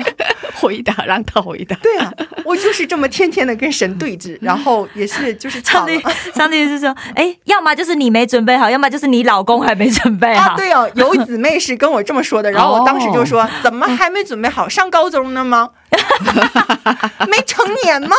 [0.59, 1.77] 回答，让他回答。
[1.83, 2.11] 对啊，
[2.43, 6.01] 我就是这么天天的跟神对峙， 然后也是就是上帝，
[6.35, 10.53] 上帝是说，哎，要么就是你没准备好，要么就是你老公还没准备好。
[10.53, 14.67] 啊，对哦，有姊妹是跟我这么说的，然后我当时就说：“怎么还没准备好？
[14.67, 15.69] 上高中呢吗？
[17.28, 18.16] 没成年吗？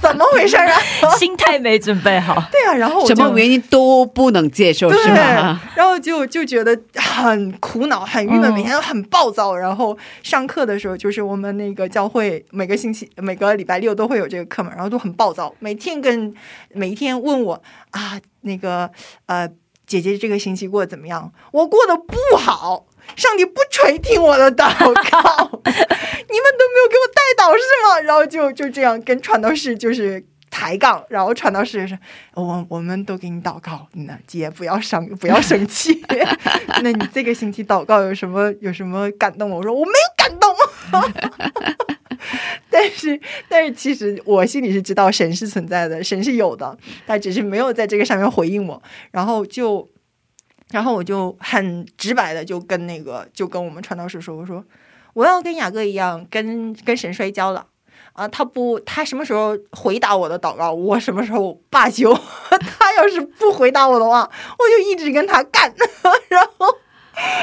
[0.00, 0.78] 怎么回事啊？”
[1.18, 2.34] 心态没准备好。
[2.50, 9.54] 对啊，然后什么原因都不能接受，对是吗？，然后就就觉得很苦恼、很郁闷，嗯每天都很暴躁。
[9.54, 16.32] 然后上课的时候，就是我们那个教会每个星期、每个礼拜六都会有这个课嘛，然后都很暴躁，每天跟
[16.72, 18.90] 每一天问我啊，那个
[19.26, 19.48] 呃，
[19.86, 21.32] 姐姐这个星期过得怎么样？
[21.52, 22.86] 我过得不好。
[23.16, 24.90] 上帝不垂听我的祷告，
[25.64, 25.76] 你们
[26.58, 28.00] 都没有给我带导是吗？
[28.00, 31.98] 然后就就这样跟传道士就是抬杠，然后传道士是，
[32.34, 36.02] 我我们都给你祷告，那姐不要伤， 不要生气。
[36.82, 39.56] 那你这个星期祷告有什么有什么感动吗？
[39.56, 40.50] 我说我没有感动。
[42.68, 48.80] 但是，但是，其实我心里是知道神是存在的，神是有的，他只是没有在这个上面回应我。
[49.10, 49.88] 然后就，
[50.72, 54.64] 然后我就很直白的就跟那个就跟我们传道士说，我说
[55.14, 57.66] 我要跟雅各一样跟跟神摔跤了
[58.12, 58.26] 啊！
[58.28, 62.12] 他不，他什么时候回答我的祷告，我什么时候罢休。
[62.78, 64.20] 他要是不回答我的话，
[64.58, 65.74] 我就一直跟他干。
[66.28, 66.66] 然后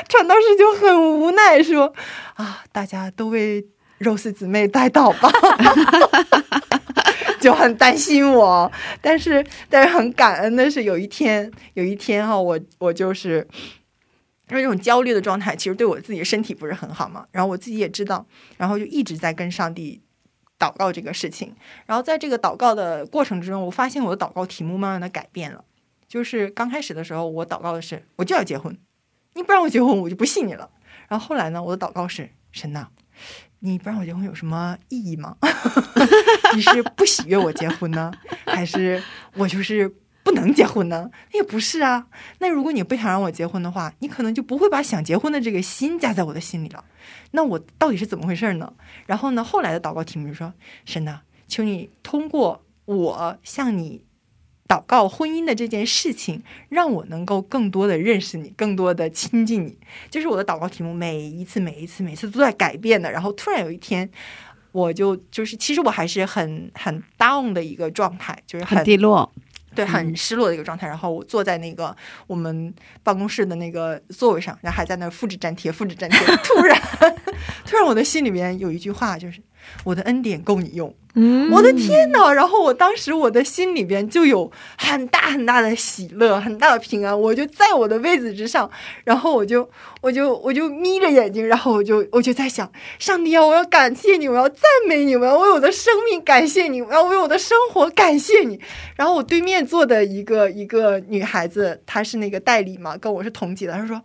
[0.07, 1.93] 传道士就很无奈说
[2.35, 3.65] 啊，大家都为。
[3.99, 5.27] 肉丝姊妹带祷吧，
[7.41, 8.71] 就很担心我，
[9.01, 13.47] 但是但是很感恩的是，有一天有一天哈，我我就是
[14.49, 18.25] 因为这种焦虑的状态，其实对我自己身体不是很好嘛，然后我自己也知道，
[18.57, 20.01] 然后就一直在跟上帝
[20.57, 21.53] 祷告这个事情，
[21.85, 25.63] 然后在这个祷告的过程之中，我发现我的祷告题目慢慢的改变了，
[26.07, 28.75] 就是刚开始的时候，我祷告的是我就要结婚，
[29.35, 30.69] 你不让我结婚，我就不信你了，
[31.07, 32.87] 然后后来呢，我的祷告是神呐。
[33.71, 35.35] 你不让我结婚有什么意义吗？
[36.55, 38.11] 你是不喜悦我结婚呢，
[38.45, 39.01] 还是
[39.35, 39.93] 我就是
[40.23, 41.09] 不能结婚呢？
[41.33, 42.07] 也不是啊。
[42.39, 46.83] 那如果你不想让我结婚的话，你可能就不会把想结婚的这个心加在我的心里了。
[47.31, 48.73] 那我到底是怎么回事呢？
[49.05, 50.53] 然后呢，后来的祷告题目就说：
[50.85, 54.06] 神呐，求你通过我向你。
[54.67, 59.77] 祷告婚姻的这件事情，让我能够更多的认识你，更多的亲近你，
[60.09, 60.93] 就是我的祷告题目。
[60.93, 63.09] 每一次，每一次，每次都在改变的。
[63.09, 64.09] 然后突然有一天，
[64.73, 69.31] 我就就是，其实我还是很很 down 的一个状态，就是很低落，
[69.73, 70.85] 对，很失落的一个状态。
[70.85, 71.95] 然后我坐在那个
[72.25, 76.19] 我们办公室的那个座位上，然后还在那复制粘贴，复制粘贴。
[76.43, 76.81] 突然，
[77.65, 79.41] 突然我的心里面有一句话，就是
[79.85, 80.93] 我的恩典够你用。
[81.51, 82.31] 我的天呐！
[82.31, 87.19] 然后我当时我的心里边就有很大很大的喜乐，很大的平安。
[87.19, 88.69] 我就在我的位子之上，
[89.03, 89.67] 然后我就
[90.01, 98.59] 我就我就眯着眼睛，然后我就我就在想，上帝啊，我要感谢你，我要赞美你，我要为我的生命感谢你，我要为我的生活感谢你。
[98.95, 104.01] 然后我对面坐的一个一个女孩子，她是那个代理嘛，跟我是同级的，她说。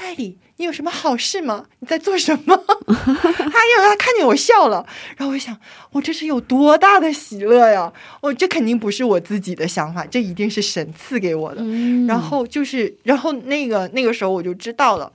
[0.00, 1.66] 代理，你有什么好事吗？
[1.80, 2.56] 你在做什么？
[2.86, 4.86] 他因为他看见我笑了，
[5.18, 5.54] 然后我想，
[5.92, 7.92] 我这是有多大的喜乐呀！
[8.22, 11.62] 我这肯定不是我自己的想法，这一定是神赐给我的。
[12.06, 15.12] 然后就是，然后那个那个时候我就知道了。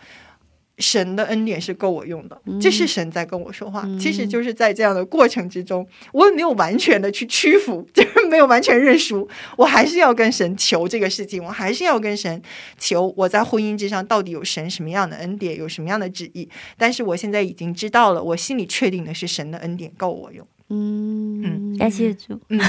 [0.77, 3.87] 神的恩典是够我用的，这是神在跟我说话。
[3.97, 12.41] 其实就是在这样的过程之中，我也没有完全的去屈服，就 是没有完全认输，我还是要跟神求这个事情，我还是要跟神
[12.77, 16.47] 求我在婚姻之上到底有神什么样的恩典，有什么样的旨意。
[16.77, 20.45] 但是我现在已经知道了，我心里确定的是神的恩典够我用。
[20.69, 22.59] 嗯嗯，感谢主，嗯，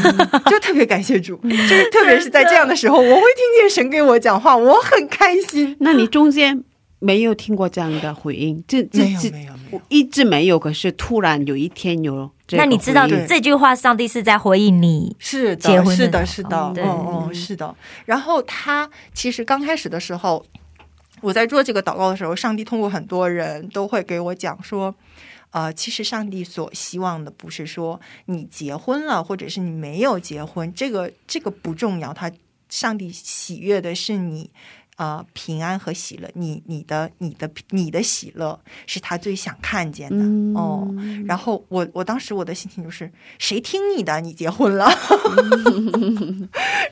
[0.50, 5.76] 就特别感谢主，就是特别是在这样的时候，我会听见神给我讲话，我很开心。
[5.80, 6.64] 那你中间？
[6.98, 10.59] 没有听过这样的回应，这这这没有没有，一直没有。
[10.59, 17.74] 可是突然有一天有，那你知道这句话，上帝是在回应你是结婚是的，是的，哦嗯，是的。
[18.05, 20.44] 然后他其实刚开始的时候，
[21.22, 24.94] 我在做这个祷告的时候，上帝通过很多人都会给我讲说，
[25.51, 32.30] 呃，其实上帝所希望的不是说你结婚了，或者是你没有结婚，这个这个不重要，他
[32.68, 34.51] 上帝喜悦的是你。
[34.97, 40.24] 啊，平安和喜乐，你你的你的你的喜乐是他最想看见的
[40.59, 40.88] 哦。
[41.26, 44.20] 然后我我当时我的心情就是，谁听你的？
[44.22, 44.86] 你结婚了，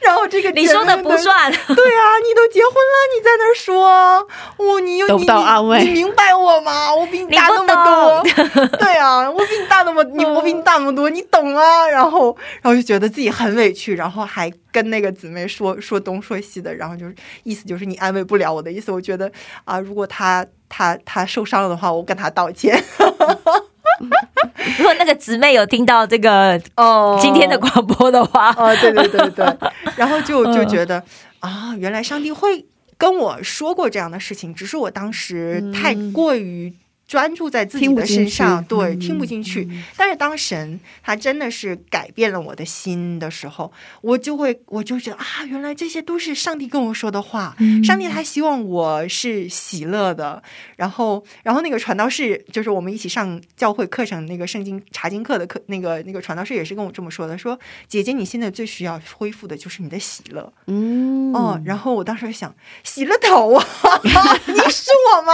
[0.05, 1.51] 然后这个你说的不算。
[1.51, 4.29] 对啊，你都结婚了，你在那儿说，
[4.59, 6.95] 我你又得不到安慰，你明白我吗？
[6.95, 8.23] 我比你大那么多。
[8.79, 11.89] 对啊，我比你大那么你我比你大那么多，你懂啊？
[11.89, 14.53] 然后然后就觉得自己很委屈，然后还。
[14.75, 17.15] 跟那个姊妹说说东说西的，然后就是
[17.45, 18.91] 意思就是你安慰不了我的意思。
[18.91, 19.31] 我觉得
[19.63, 22.77] 啊，如果他他他受伤了的话，我跟他道歉。
[24.79, 29.47] 如果那个姊妹有听到这个哦今天的广播的话，哦对对对对，
[29.95, 31.01] 然后就就觉得
[31.39, 32.67] 啊，原来上帝会
[32.99, 36.75] 跟我说过这样的事情，只是我当时太过于。
[37.07, 39.69] 专注在自己的身上，对，听不进去。
[39.97, 47.57] 但是当神他真的是改变了我的心的时候，我就会，我就觉得啊，原来这些都是上帝跟我说的话。
[47.85, 50.43] 上帝他希望我是喜乐的。
[50.77, 60.53] 然后，然后那个传道士，就是我们一起上教会课程那个圣经查经课的课，那个那个传道士也是跟我这么说的，说姐姐你现在最需要恢复的就是你的喜乐。
[60.67, 63.65] 嗯，哦，然后我当时想，喜了头啊，
[64.47, 65.33] 你是我吗？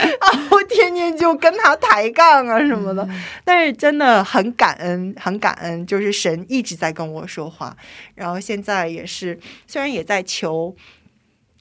[0.50, 3.08] 我天天就跟他抬杠啊什么的。
[3.44, 7.76] 但是真的很感恩，很感恩，就是神一直在跟我说话，
[8.14, 10.74] 然后现在也是，虽然也在求，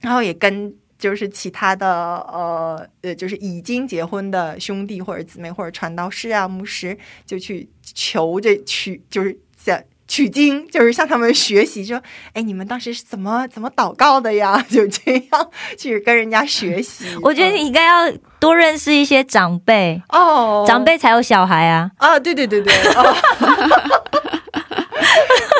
[0.01, 0.75] 然后也跟。
[0.99, 12.01] 就是其他的呃呃，就是已经结婚的兄弟或者姊妹或者传道士啊、牧师，就去求这去，就是想取经，就是向他们学习，说，
[12.33, 14.59] 哎，你们当时是怎么怎么祷告的呀？
[14.69, 17.05] 就这样去跟人家学习。
[17.23, 21.91] 我觉得你应该要多认识一些长辈，哦，长辈才有小孩啊。
[21.97, 22.73] 啊，对对对对。
[22.95, 23.15] 哦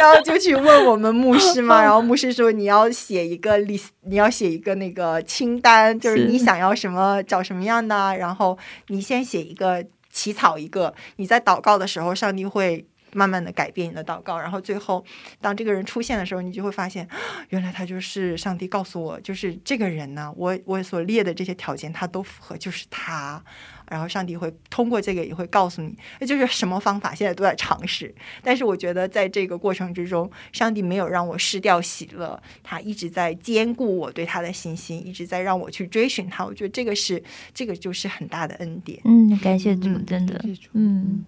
[0.02, 15.04] 然后就去问我们牧师嘛，然后牧师说你要写一个 list，你要写一个那个清单，就是你想要什么，找什么样的，然后你先写一个起草一个，你在祷告的时候，上帝会慢慢的改变你的祷告，然后最后
[15.42, 17.08] 当这个人出现的时候，你就会发现，
[17.50, 23.44] 原来他就是上帝告诉我，就是这个人呢，我我所列的这些条件他都符合，就是他。
[23.90, 28.14] 然后上帝会通过这个也会告诉你，那就是什么方法，现在都在尝试。
[28.44, 36.46] 但是我觉得在这个过程之中，上帝没有让我失掉喜乐，他一直在兼顾我对他的信心，一直在让我去追寻他。
[36.46, 39.02] 我觉得这个是这个就是很大的恩典。
[39.06, 40.40] 嗯，感谢主，嗯真的
[40.74, 41.26] 嗯，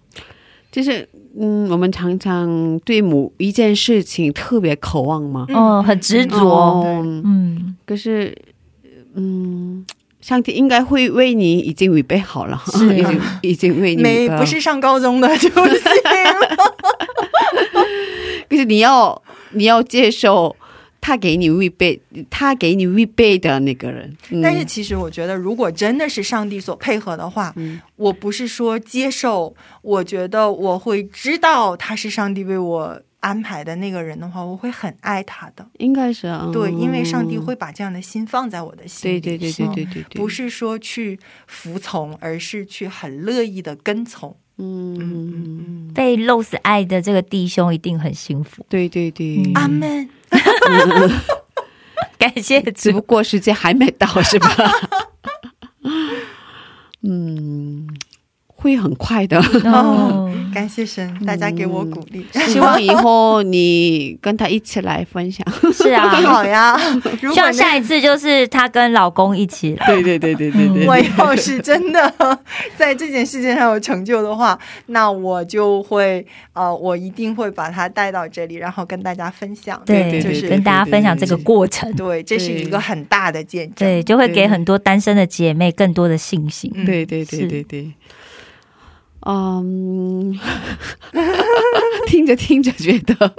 [0.72, 1.08] 就是
[1.38, 5.54] 嗯，我们常常对某一件事情特别渴望嘛，嗯。
[5.56, 8.36] 哦，很执着，哦嗯，可是
[9.14, 9.84] 嗯。
[10.20, 12.86] 上帝应该会为你已经预备好了，是。
[12.86, 15.68] 啊 已经已经为你没预备好不是上高中的就行了。
[18.48, 19.20] 可是你要
[19.50, 20.54] 你要接受
[21.02, 22.00] 他给你预备，
[22.30, 24.16] 他给你预备的那个人。
[24.30, 27.80] 嗯、但是其实我觉得，如果真的是上帝所配合的话，嗯。
[27.96, 35.66] 我不是说接受，我觉得我会知道他是上帝为我安排的那个人的话，我会很爱他的。
[35.78, 44.36] 应该是、啊、对，因为上帝会把这样的心放在我的心里，对对对对对对对，不是说去服从，而是去很乐意的跟从。
[44.58, 49.52] 嗯嗯嗯，嗯，被 Rose 爱的这个弟兄一定很幸福，对对对，嗯。
[49.54, 50.08] 阿门。
[52.18, 54.48] 感谢只不，过时间还没到，是吧？
[57.02, 57.88] 嗯，
[58.62, 59.38] 会很快的。
[59.64, 62.24] 哦， 感谢神，大家给我鼓励。
[62.46, 65.44] 希望以后你跟他一起来分享。
[65.72, 66.78] 是啊，好呀，
[67.20, 72.38] 如希望下一次就是她跟老公一起来，对对对对对对我要是真的
[72.76, 74.56] 在这件事情上有成就的话，
[74.86, 79.82] 那我就会呃，我一定会把他带到这里，然后跟大家分享。
[79.84, 83.88] 对对对就是跟大家分享这个过程，对，这是一个很大的见证。
[83.88, 86.70] 对，就会给很多单身的姐妹更多的信心。
[86.74, 87.90] 嗯对对对是对对。
[89.26, 90.38] 嗯，
[92.06, 93.32] 听着听着觉得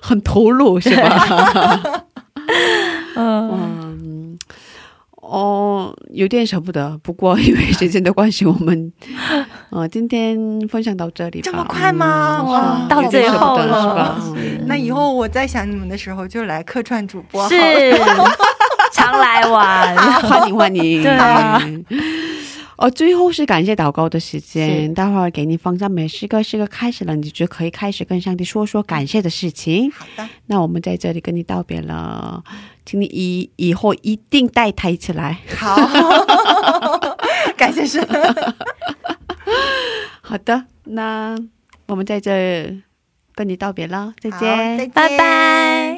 [0.00, 2.04] 很投入，是吧？
[3.16, 4.38] 嗯，嗯，
[5.16, 6.98] 哦，有点舍不得。
[7.02, 8.90] 不过因为时间的关系，我们
[9.70, 11.44] 呃今天分享到这里吧。
[11.44, 14.18] 这么快吗嗯哇到最后有点舍不得了是吧？
[14.36, 17.46] 嗯那以后我在想你们的时候，就来客串主播。
[17.48, 17.54] 是
[18.92, 21.02] 常来玩，欢迎欢迎。
[21.02, 21.12] 对
[22.78, 29.90] 哦，最后是感谢祷告的时间，待会儿给你放赞美诗歌，诗歌开始了，你就可以开始跟上帝说说感谢的事情。
[29.90, 32.42] 好的，那我们在这里跟你道别了，
[32.86, 35.40] 请你以以后一定带他一起来。
[35.56, 35.76] 好，
[37.58, 38.06] 感谢神。
[40.22, 41.36] 好的，那
[41.86, 42.80] 我们在这
[43.34, 45.97] 跟你道别了，再好见，再见拜拜。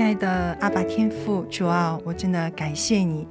[0.00, 3.28] 亲爱的阿爸天父，主啊，我真的感谢你，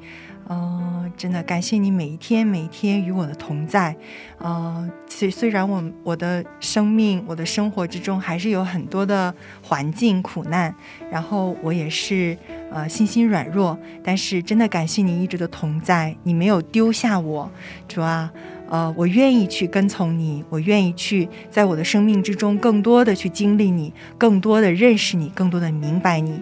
[0.47, 3.95] 呃，真的感谢你每一天每一天与我的同在，
[4.37, 10.71] 呃，虽虽然我我的生命我的生活之中还是有很多的环境苦难，
[11.09, 12.37] 然后我也是
[12.71, 17.49] 呃信心软弱，但是真的感谢你一直的同在，你没有丢下我，
[17.87, 18.31] 主啊。
[18.69, 26.39] 呃，我愿意去跟从你，我愿意去在我的生命之中更多的去经历你，更多的认识你，更多的明白你。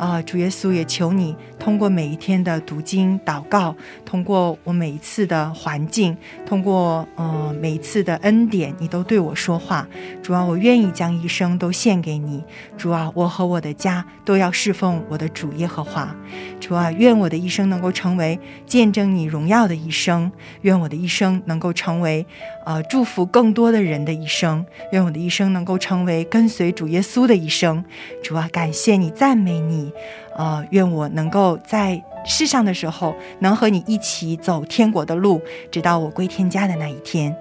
[0.00, 9.86] 啊、主耶稣也求你通过每一天的读经祷告，通过我每一次的环境，通过呃每一次的恩典，你都对我说话。
[10.22, 12.42] 主啊，我愿意将一生都献给你。
[12.78, 16.16] 主啊，我和我的家都要侍奉我的主耶和华。
[16.58, 20.32] 主啊，愿我的一生能够成为见证你荣耀的一生，
[20.62, 22.26] 愿我的一生能够成为
[22.70, 24.64] 呃，祝福更多的人的一生。
[24.92, 27.84] 愿我的一生能够成为跟随主耶稣的一生。
[28.22, 29.92] 主啊，感谢你赞美你。
[30.36, 35.42] 呃，愿我能够在世上的时候能和你一起走天国的路，
[35.72, 37.36] 直到我归天家的那一天。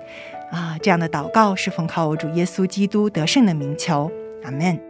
[0.52, 4.12] 啊，这样的祷告是奉靠我主耶稣基督得胜的名求。
[4.44, 4.89] 阿门。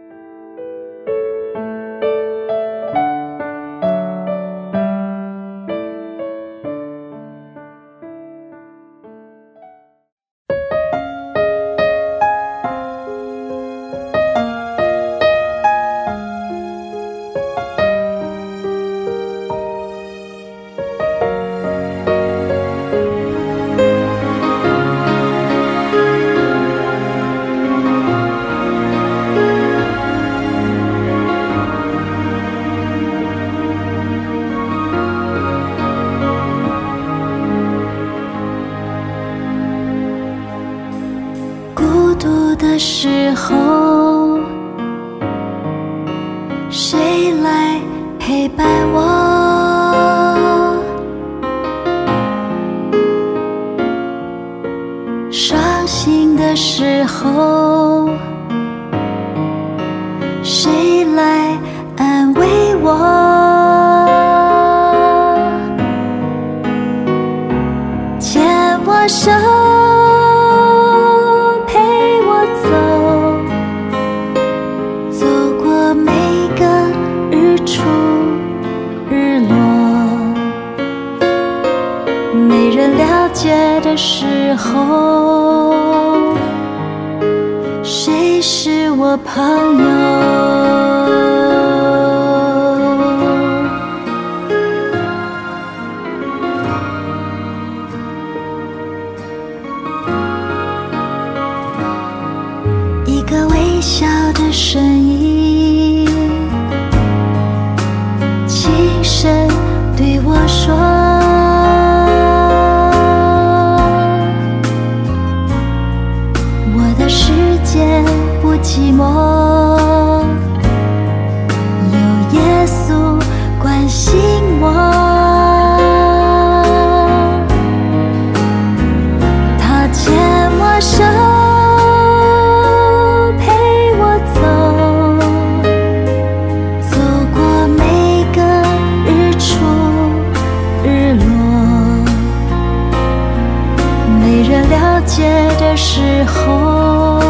[144.68, 147.20] 了解的时候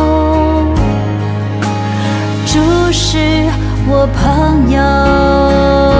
[2.47, 3.19] 注视
[3.87, 6.00] 我朋友。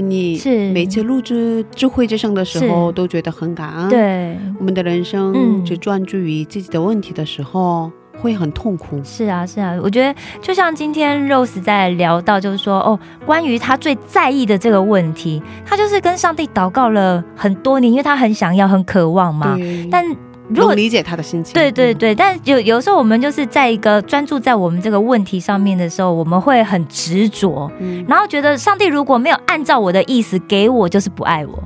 [0.00, 3.88] 你是每次录制智慧之声的时候都觉得很感恩。
[3.88, 7.90] 对，我们的人生只专注于自己的问题的时候。
[8.20, 9.00] 会很痛苦。
[9.04, 19.56] 是啊，是啊，我觉得就像今天 Rose 在聊到，就是说哦，关于他最在意的这个问题，他就是跟上帝祷告了很多年，因为他很想要、很渴望嘛。
[19.88, 20.04] 但
[20.48, 21.52] 如果能理解他的心情。
[21.52, 31.62] 嗯，对对对，但有有时候我们就是在一个专注在我们这个问题上面的时候，我们会很执着，嗯然后觉得上帝如果没有按照我的意思给我，就是不爱我，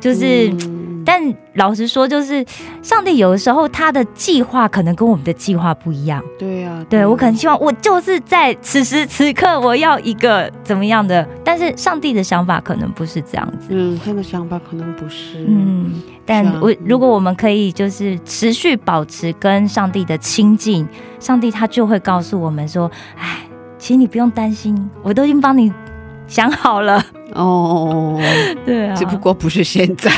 [0.00, 0.48] 就是。
[0.48, 1.22] 嗯但
[1.54, 2.44] 老实说，就是
[2.82, 6.22] 上帝有的时候他的计划可能跟我们的计划不一样。
[6.38, 13.68] 对呀、啊，对我可能希望我就是在此时此刻我要一个怎么样的，但是上帝的想法可能不是这样子。
[13.70, 15.44] 嗯，他的想法可能不是。
[15.46, 20.86] 嗯，但我如果我们可以就是持续保持跟上帝的亲近，
[21.18, 23.38] 上帝他就会告诉我们说：“哎，
[23.78, 25.72] 其实你不用担心，我都已经帮你
[26.26, 27.04] 想好了。
[27.34, 28.20] 哦，”
[28.64, 30.10] 对啊只不过不是现在。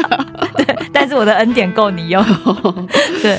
[0.56, 2.24] 对但是我的恩典够你用。
[3.22, 3.38] 对，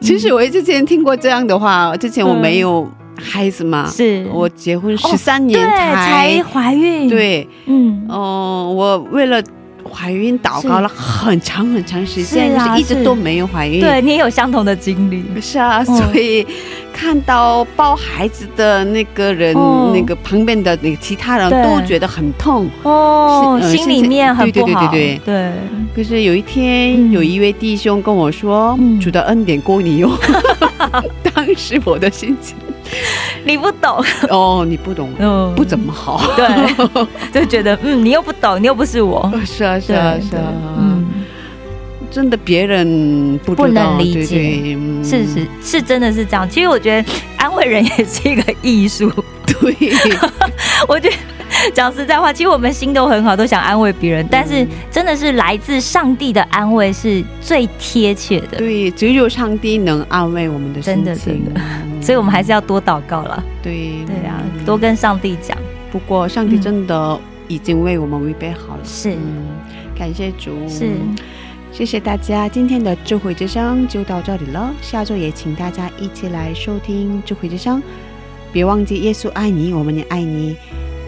[0.00, 9.42] 其实我之前听过这样的话，之前我没有孩子嘛，是我结婚哦十三年对才、才怀孕。，对，嗯，哦、我为了
[9.90, 13.80] 怀孕祷告了很长很长时间，是啊是一直都没有怀孕。
[13.80, 15.24] 对你也有相同的经历。
[15.40, 16.46] 是啊，所以
[16.92, 19.90] 看到抱孩子的那个人，哦。
[19.92, 22.70] 那个旁边的那个其他人都觉得很痛。
[22.84, 24.88] 哦，呃心里面很不好。
[24.90, 25.52] 对对对对
[25.94, 27.12] 可是有一天，嗯。
[27.12, 30.10] 有一位弟兄跟我说：“嗯主的恩典够你用。
[31.34, 32.56] ”当时我的心情，
[33.44, 35.52] 你不懂，哦，你不懂，嗯。
[35.56, 36.20] 不怎么好。
[36.36, 36.46] 对，
[37.32, 39.30] 就觉得嗯，你又不懂，你又不是我。
[39.44, 40.42] 是啊，是啊，是啊，
[40.78, 40.89] 嗯，
[42.10, 44.36] 真的别人不不能理对解。
[44.36, 46.48] 对嗯是是是，真的是这样。
[46.48, 49.10] 其实我觉得安慰人也是一个艺术。
[49.46, 49.74] 对，
[50.88, 51.16] 我觉得
[51.74, 58.58] 讲实在话，其实我们心都很好，都想安慰别人，但是真的是来自上帝的安慰是最贴切的。
[58.58, 61.60] 对，只有上帝能安慰我们的心真的情真的。
[61.60, 62.02] 嗯。
[62.02, 63.42] 所以我们还是要多祷告了。
[63.62, 64.04] 对。
[64.06, 65.56] 对啊，嗯多跟上帝讲。
[65.90, 66.60] 不过上帝嗯。
[66.60, 69.10] 真的已经为我们预备好了，是。
[69.10, 69.48] 嗯，
[69.98, 70.92] 感谢主，是，
[71.80, 74.70] 谢谢大家，今天的智慧之声就到这里了。
[74.82, 77.82] 下周也请大家一起来收听智慧之声，
[78.52, 80.54] 别忘记耶稣爱你，我们也爱你。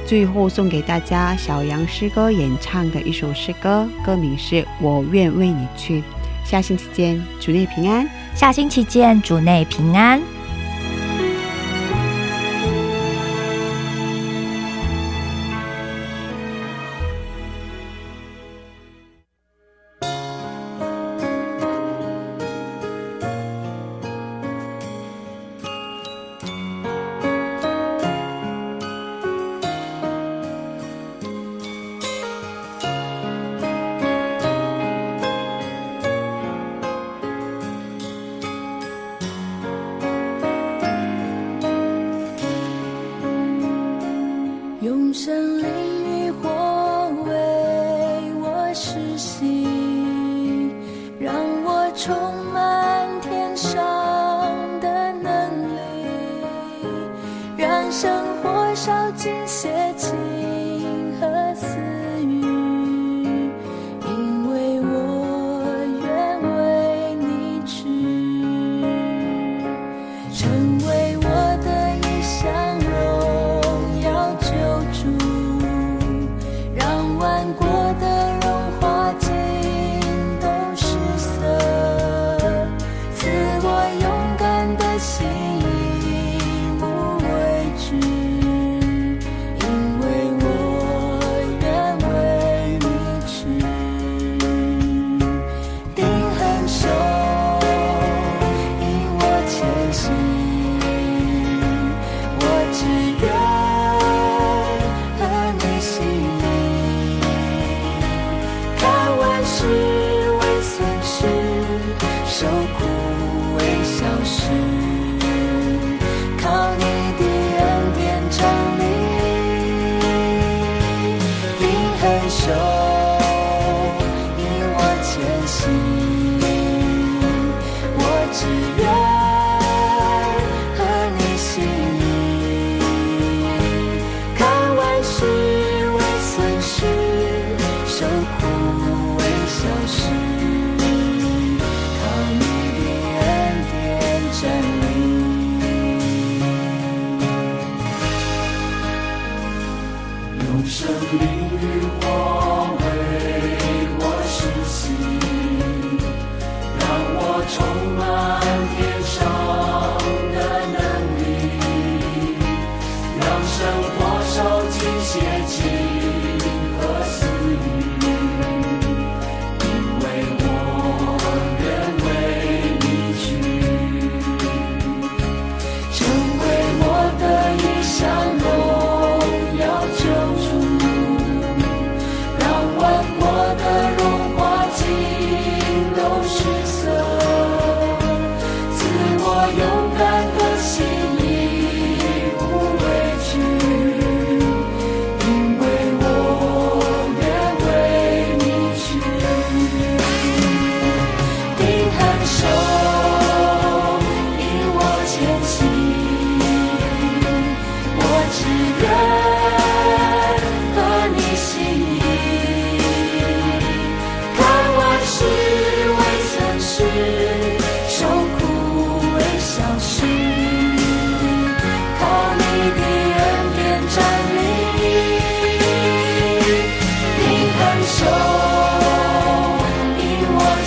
[0.07, 6.01] 最后送给大家小杨诗歌演唱的一首诗歌，歌名是《我愿为你去》。
[6.43, 8.09] 下星期见，主内平安。
[8.35, 10.23] 下星期见，主内平安。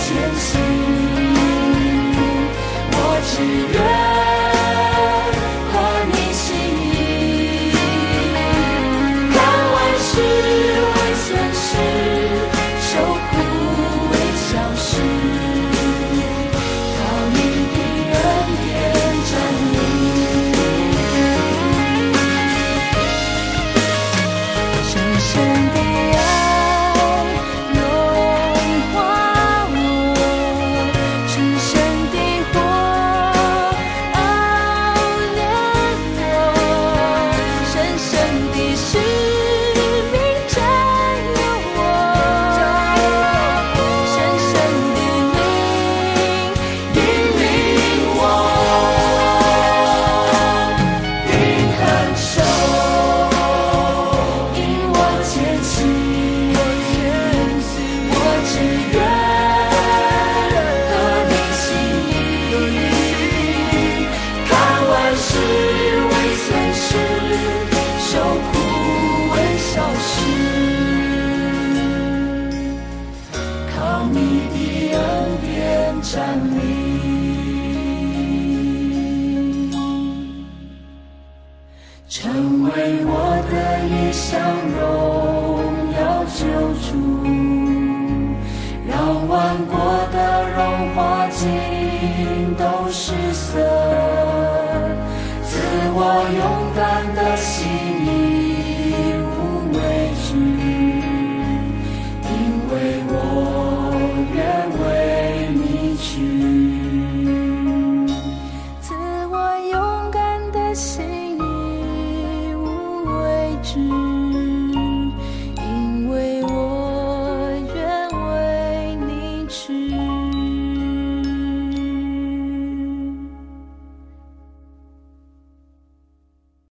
[0.06, 0.60] 前行，
[2.92, 2.96] 我
[3.26, 3.42] 只
[3.72, 3.85] 愿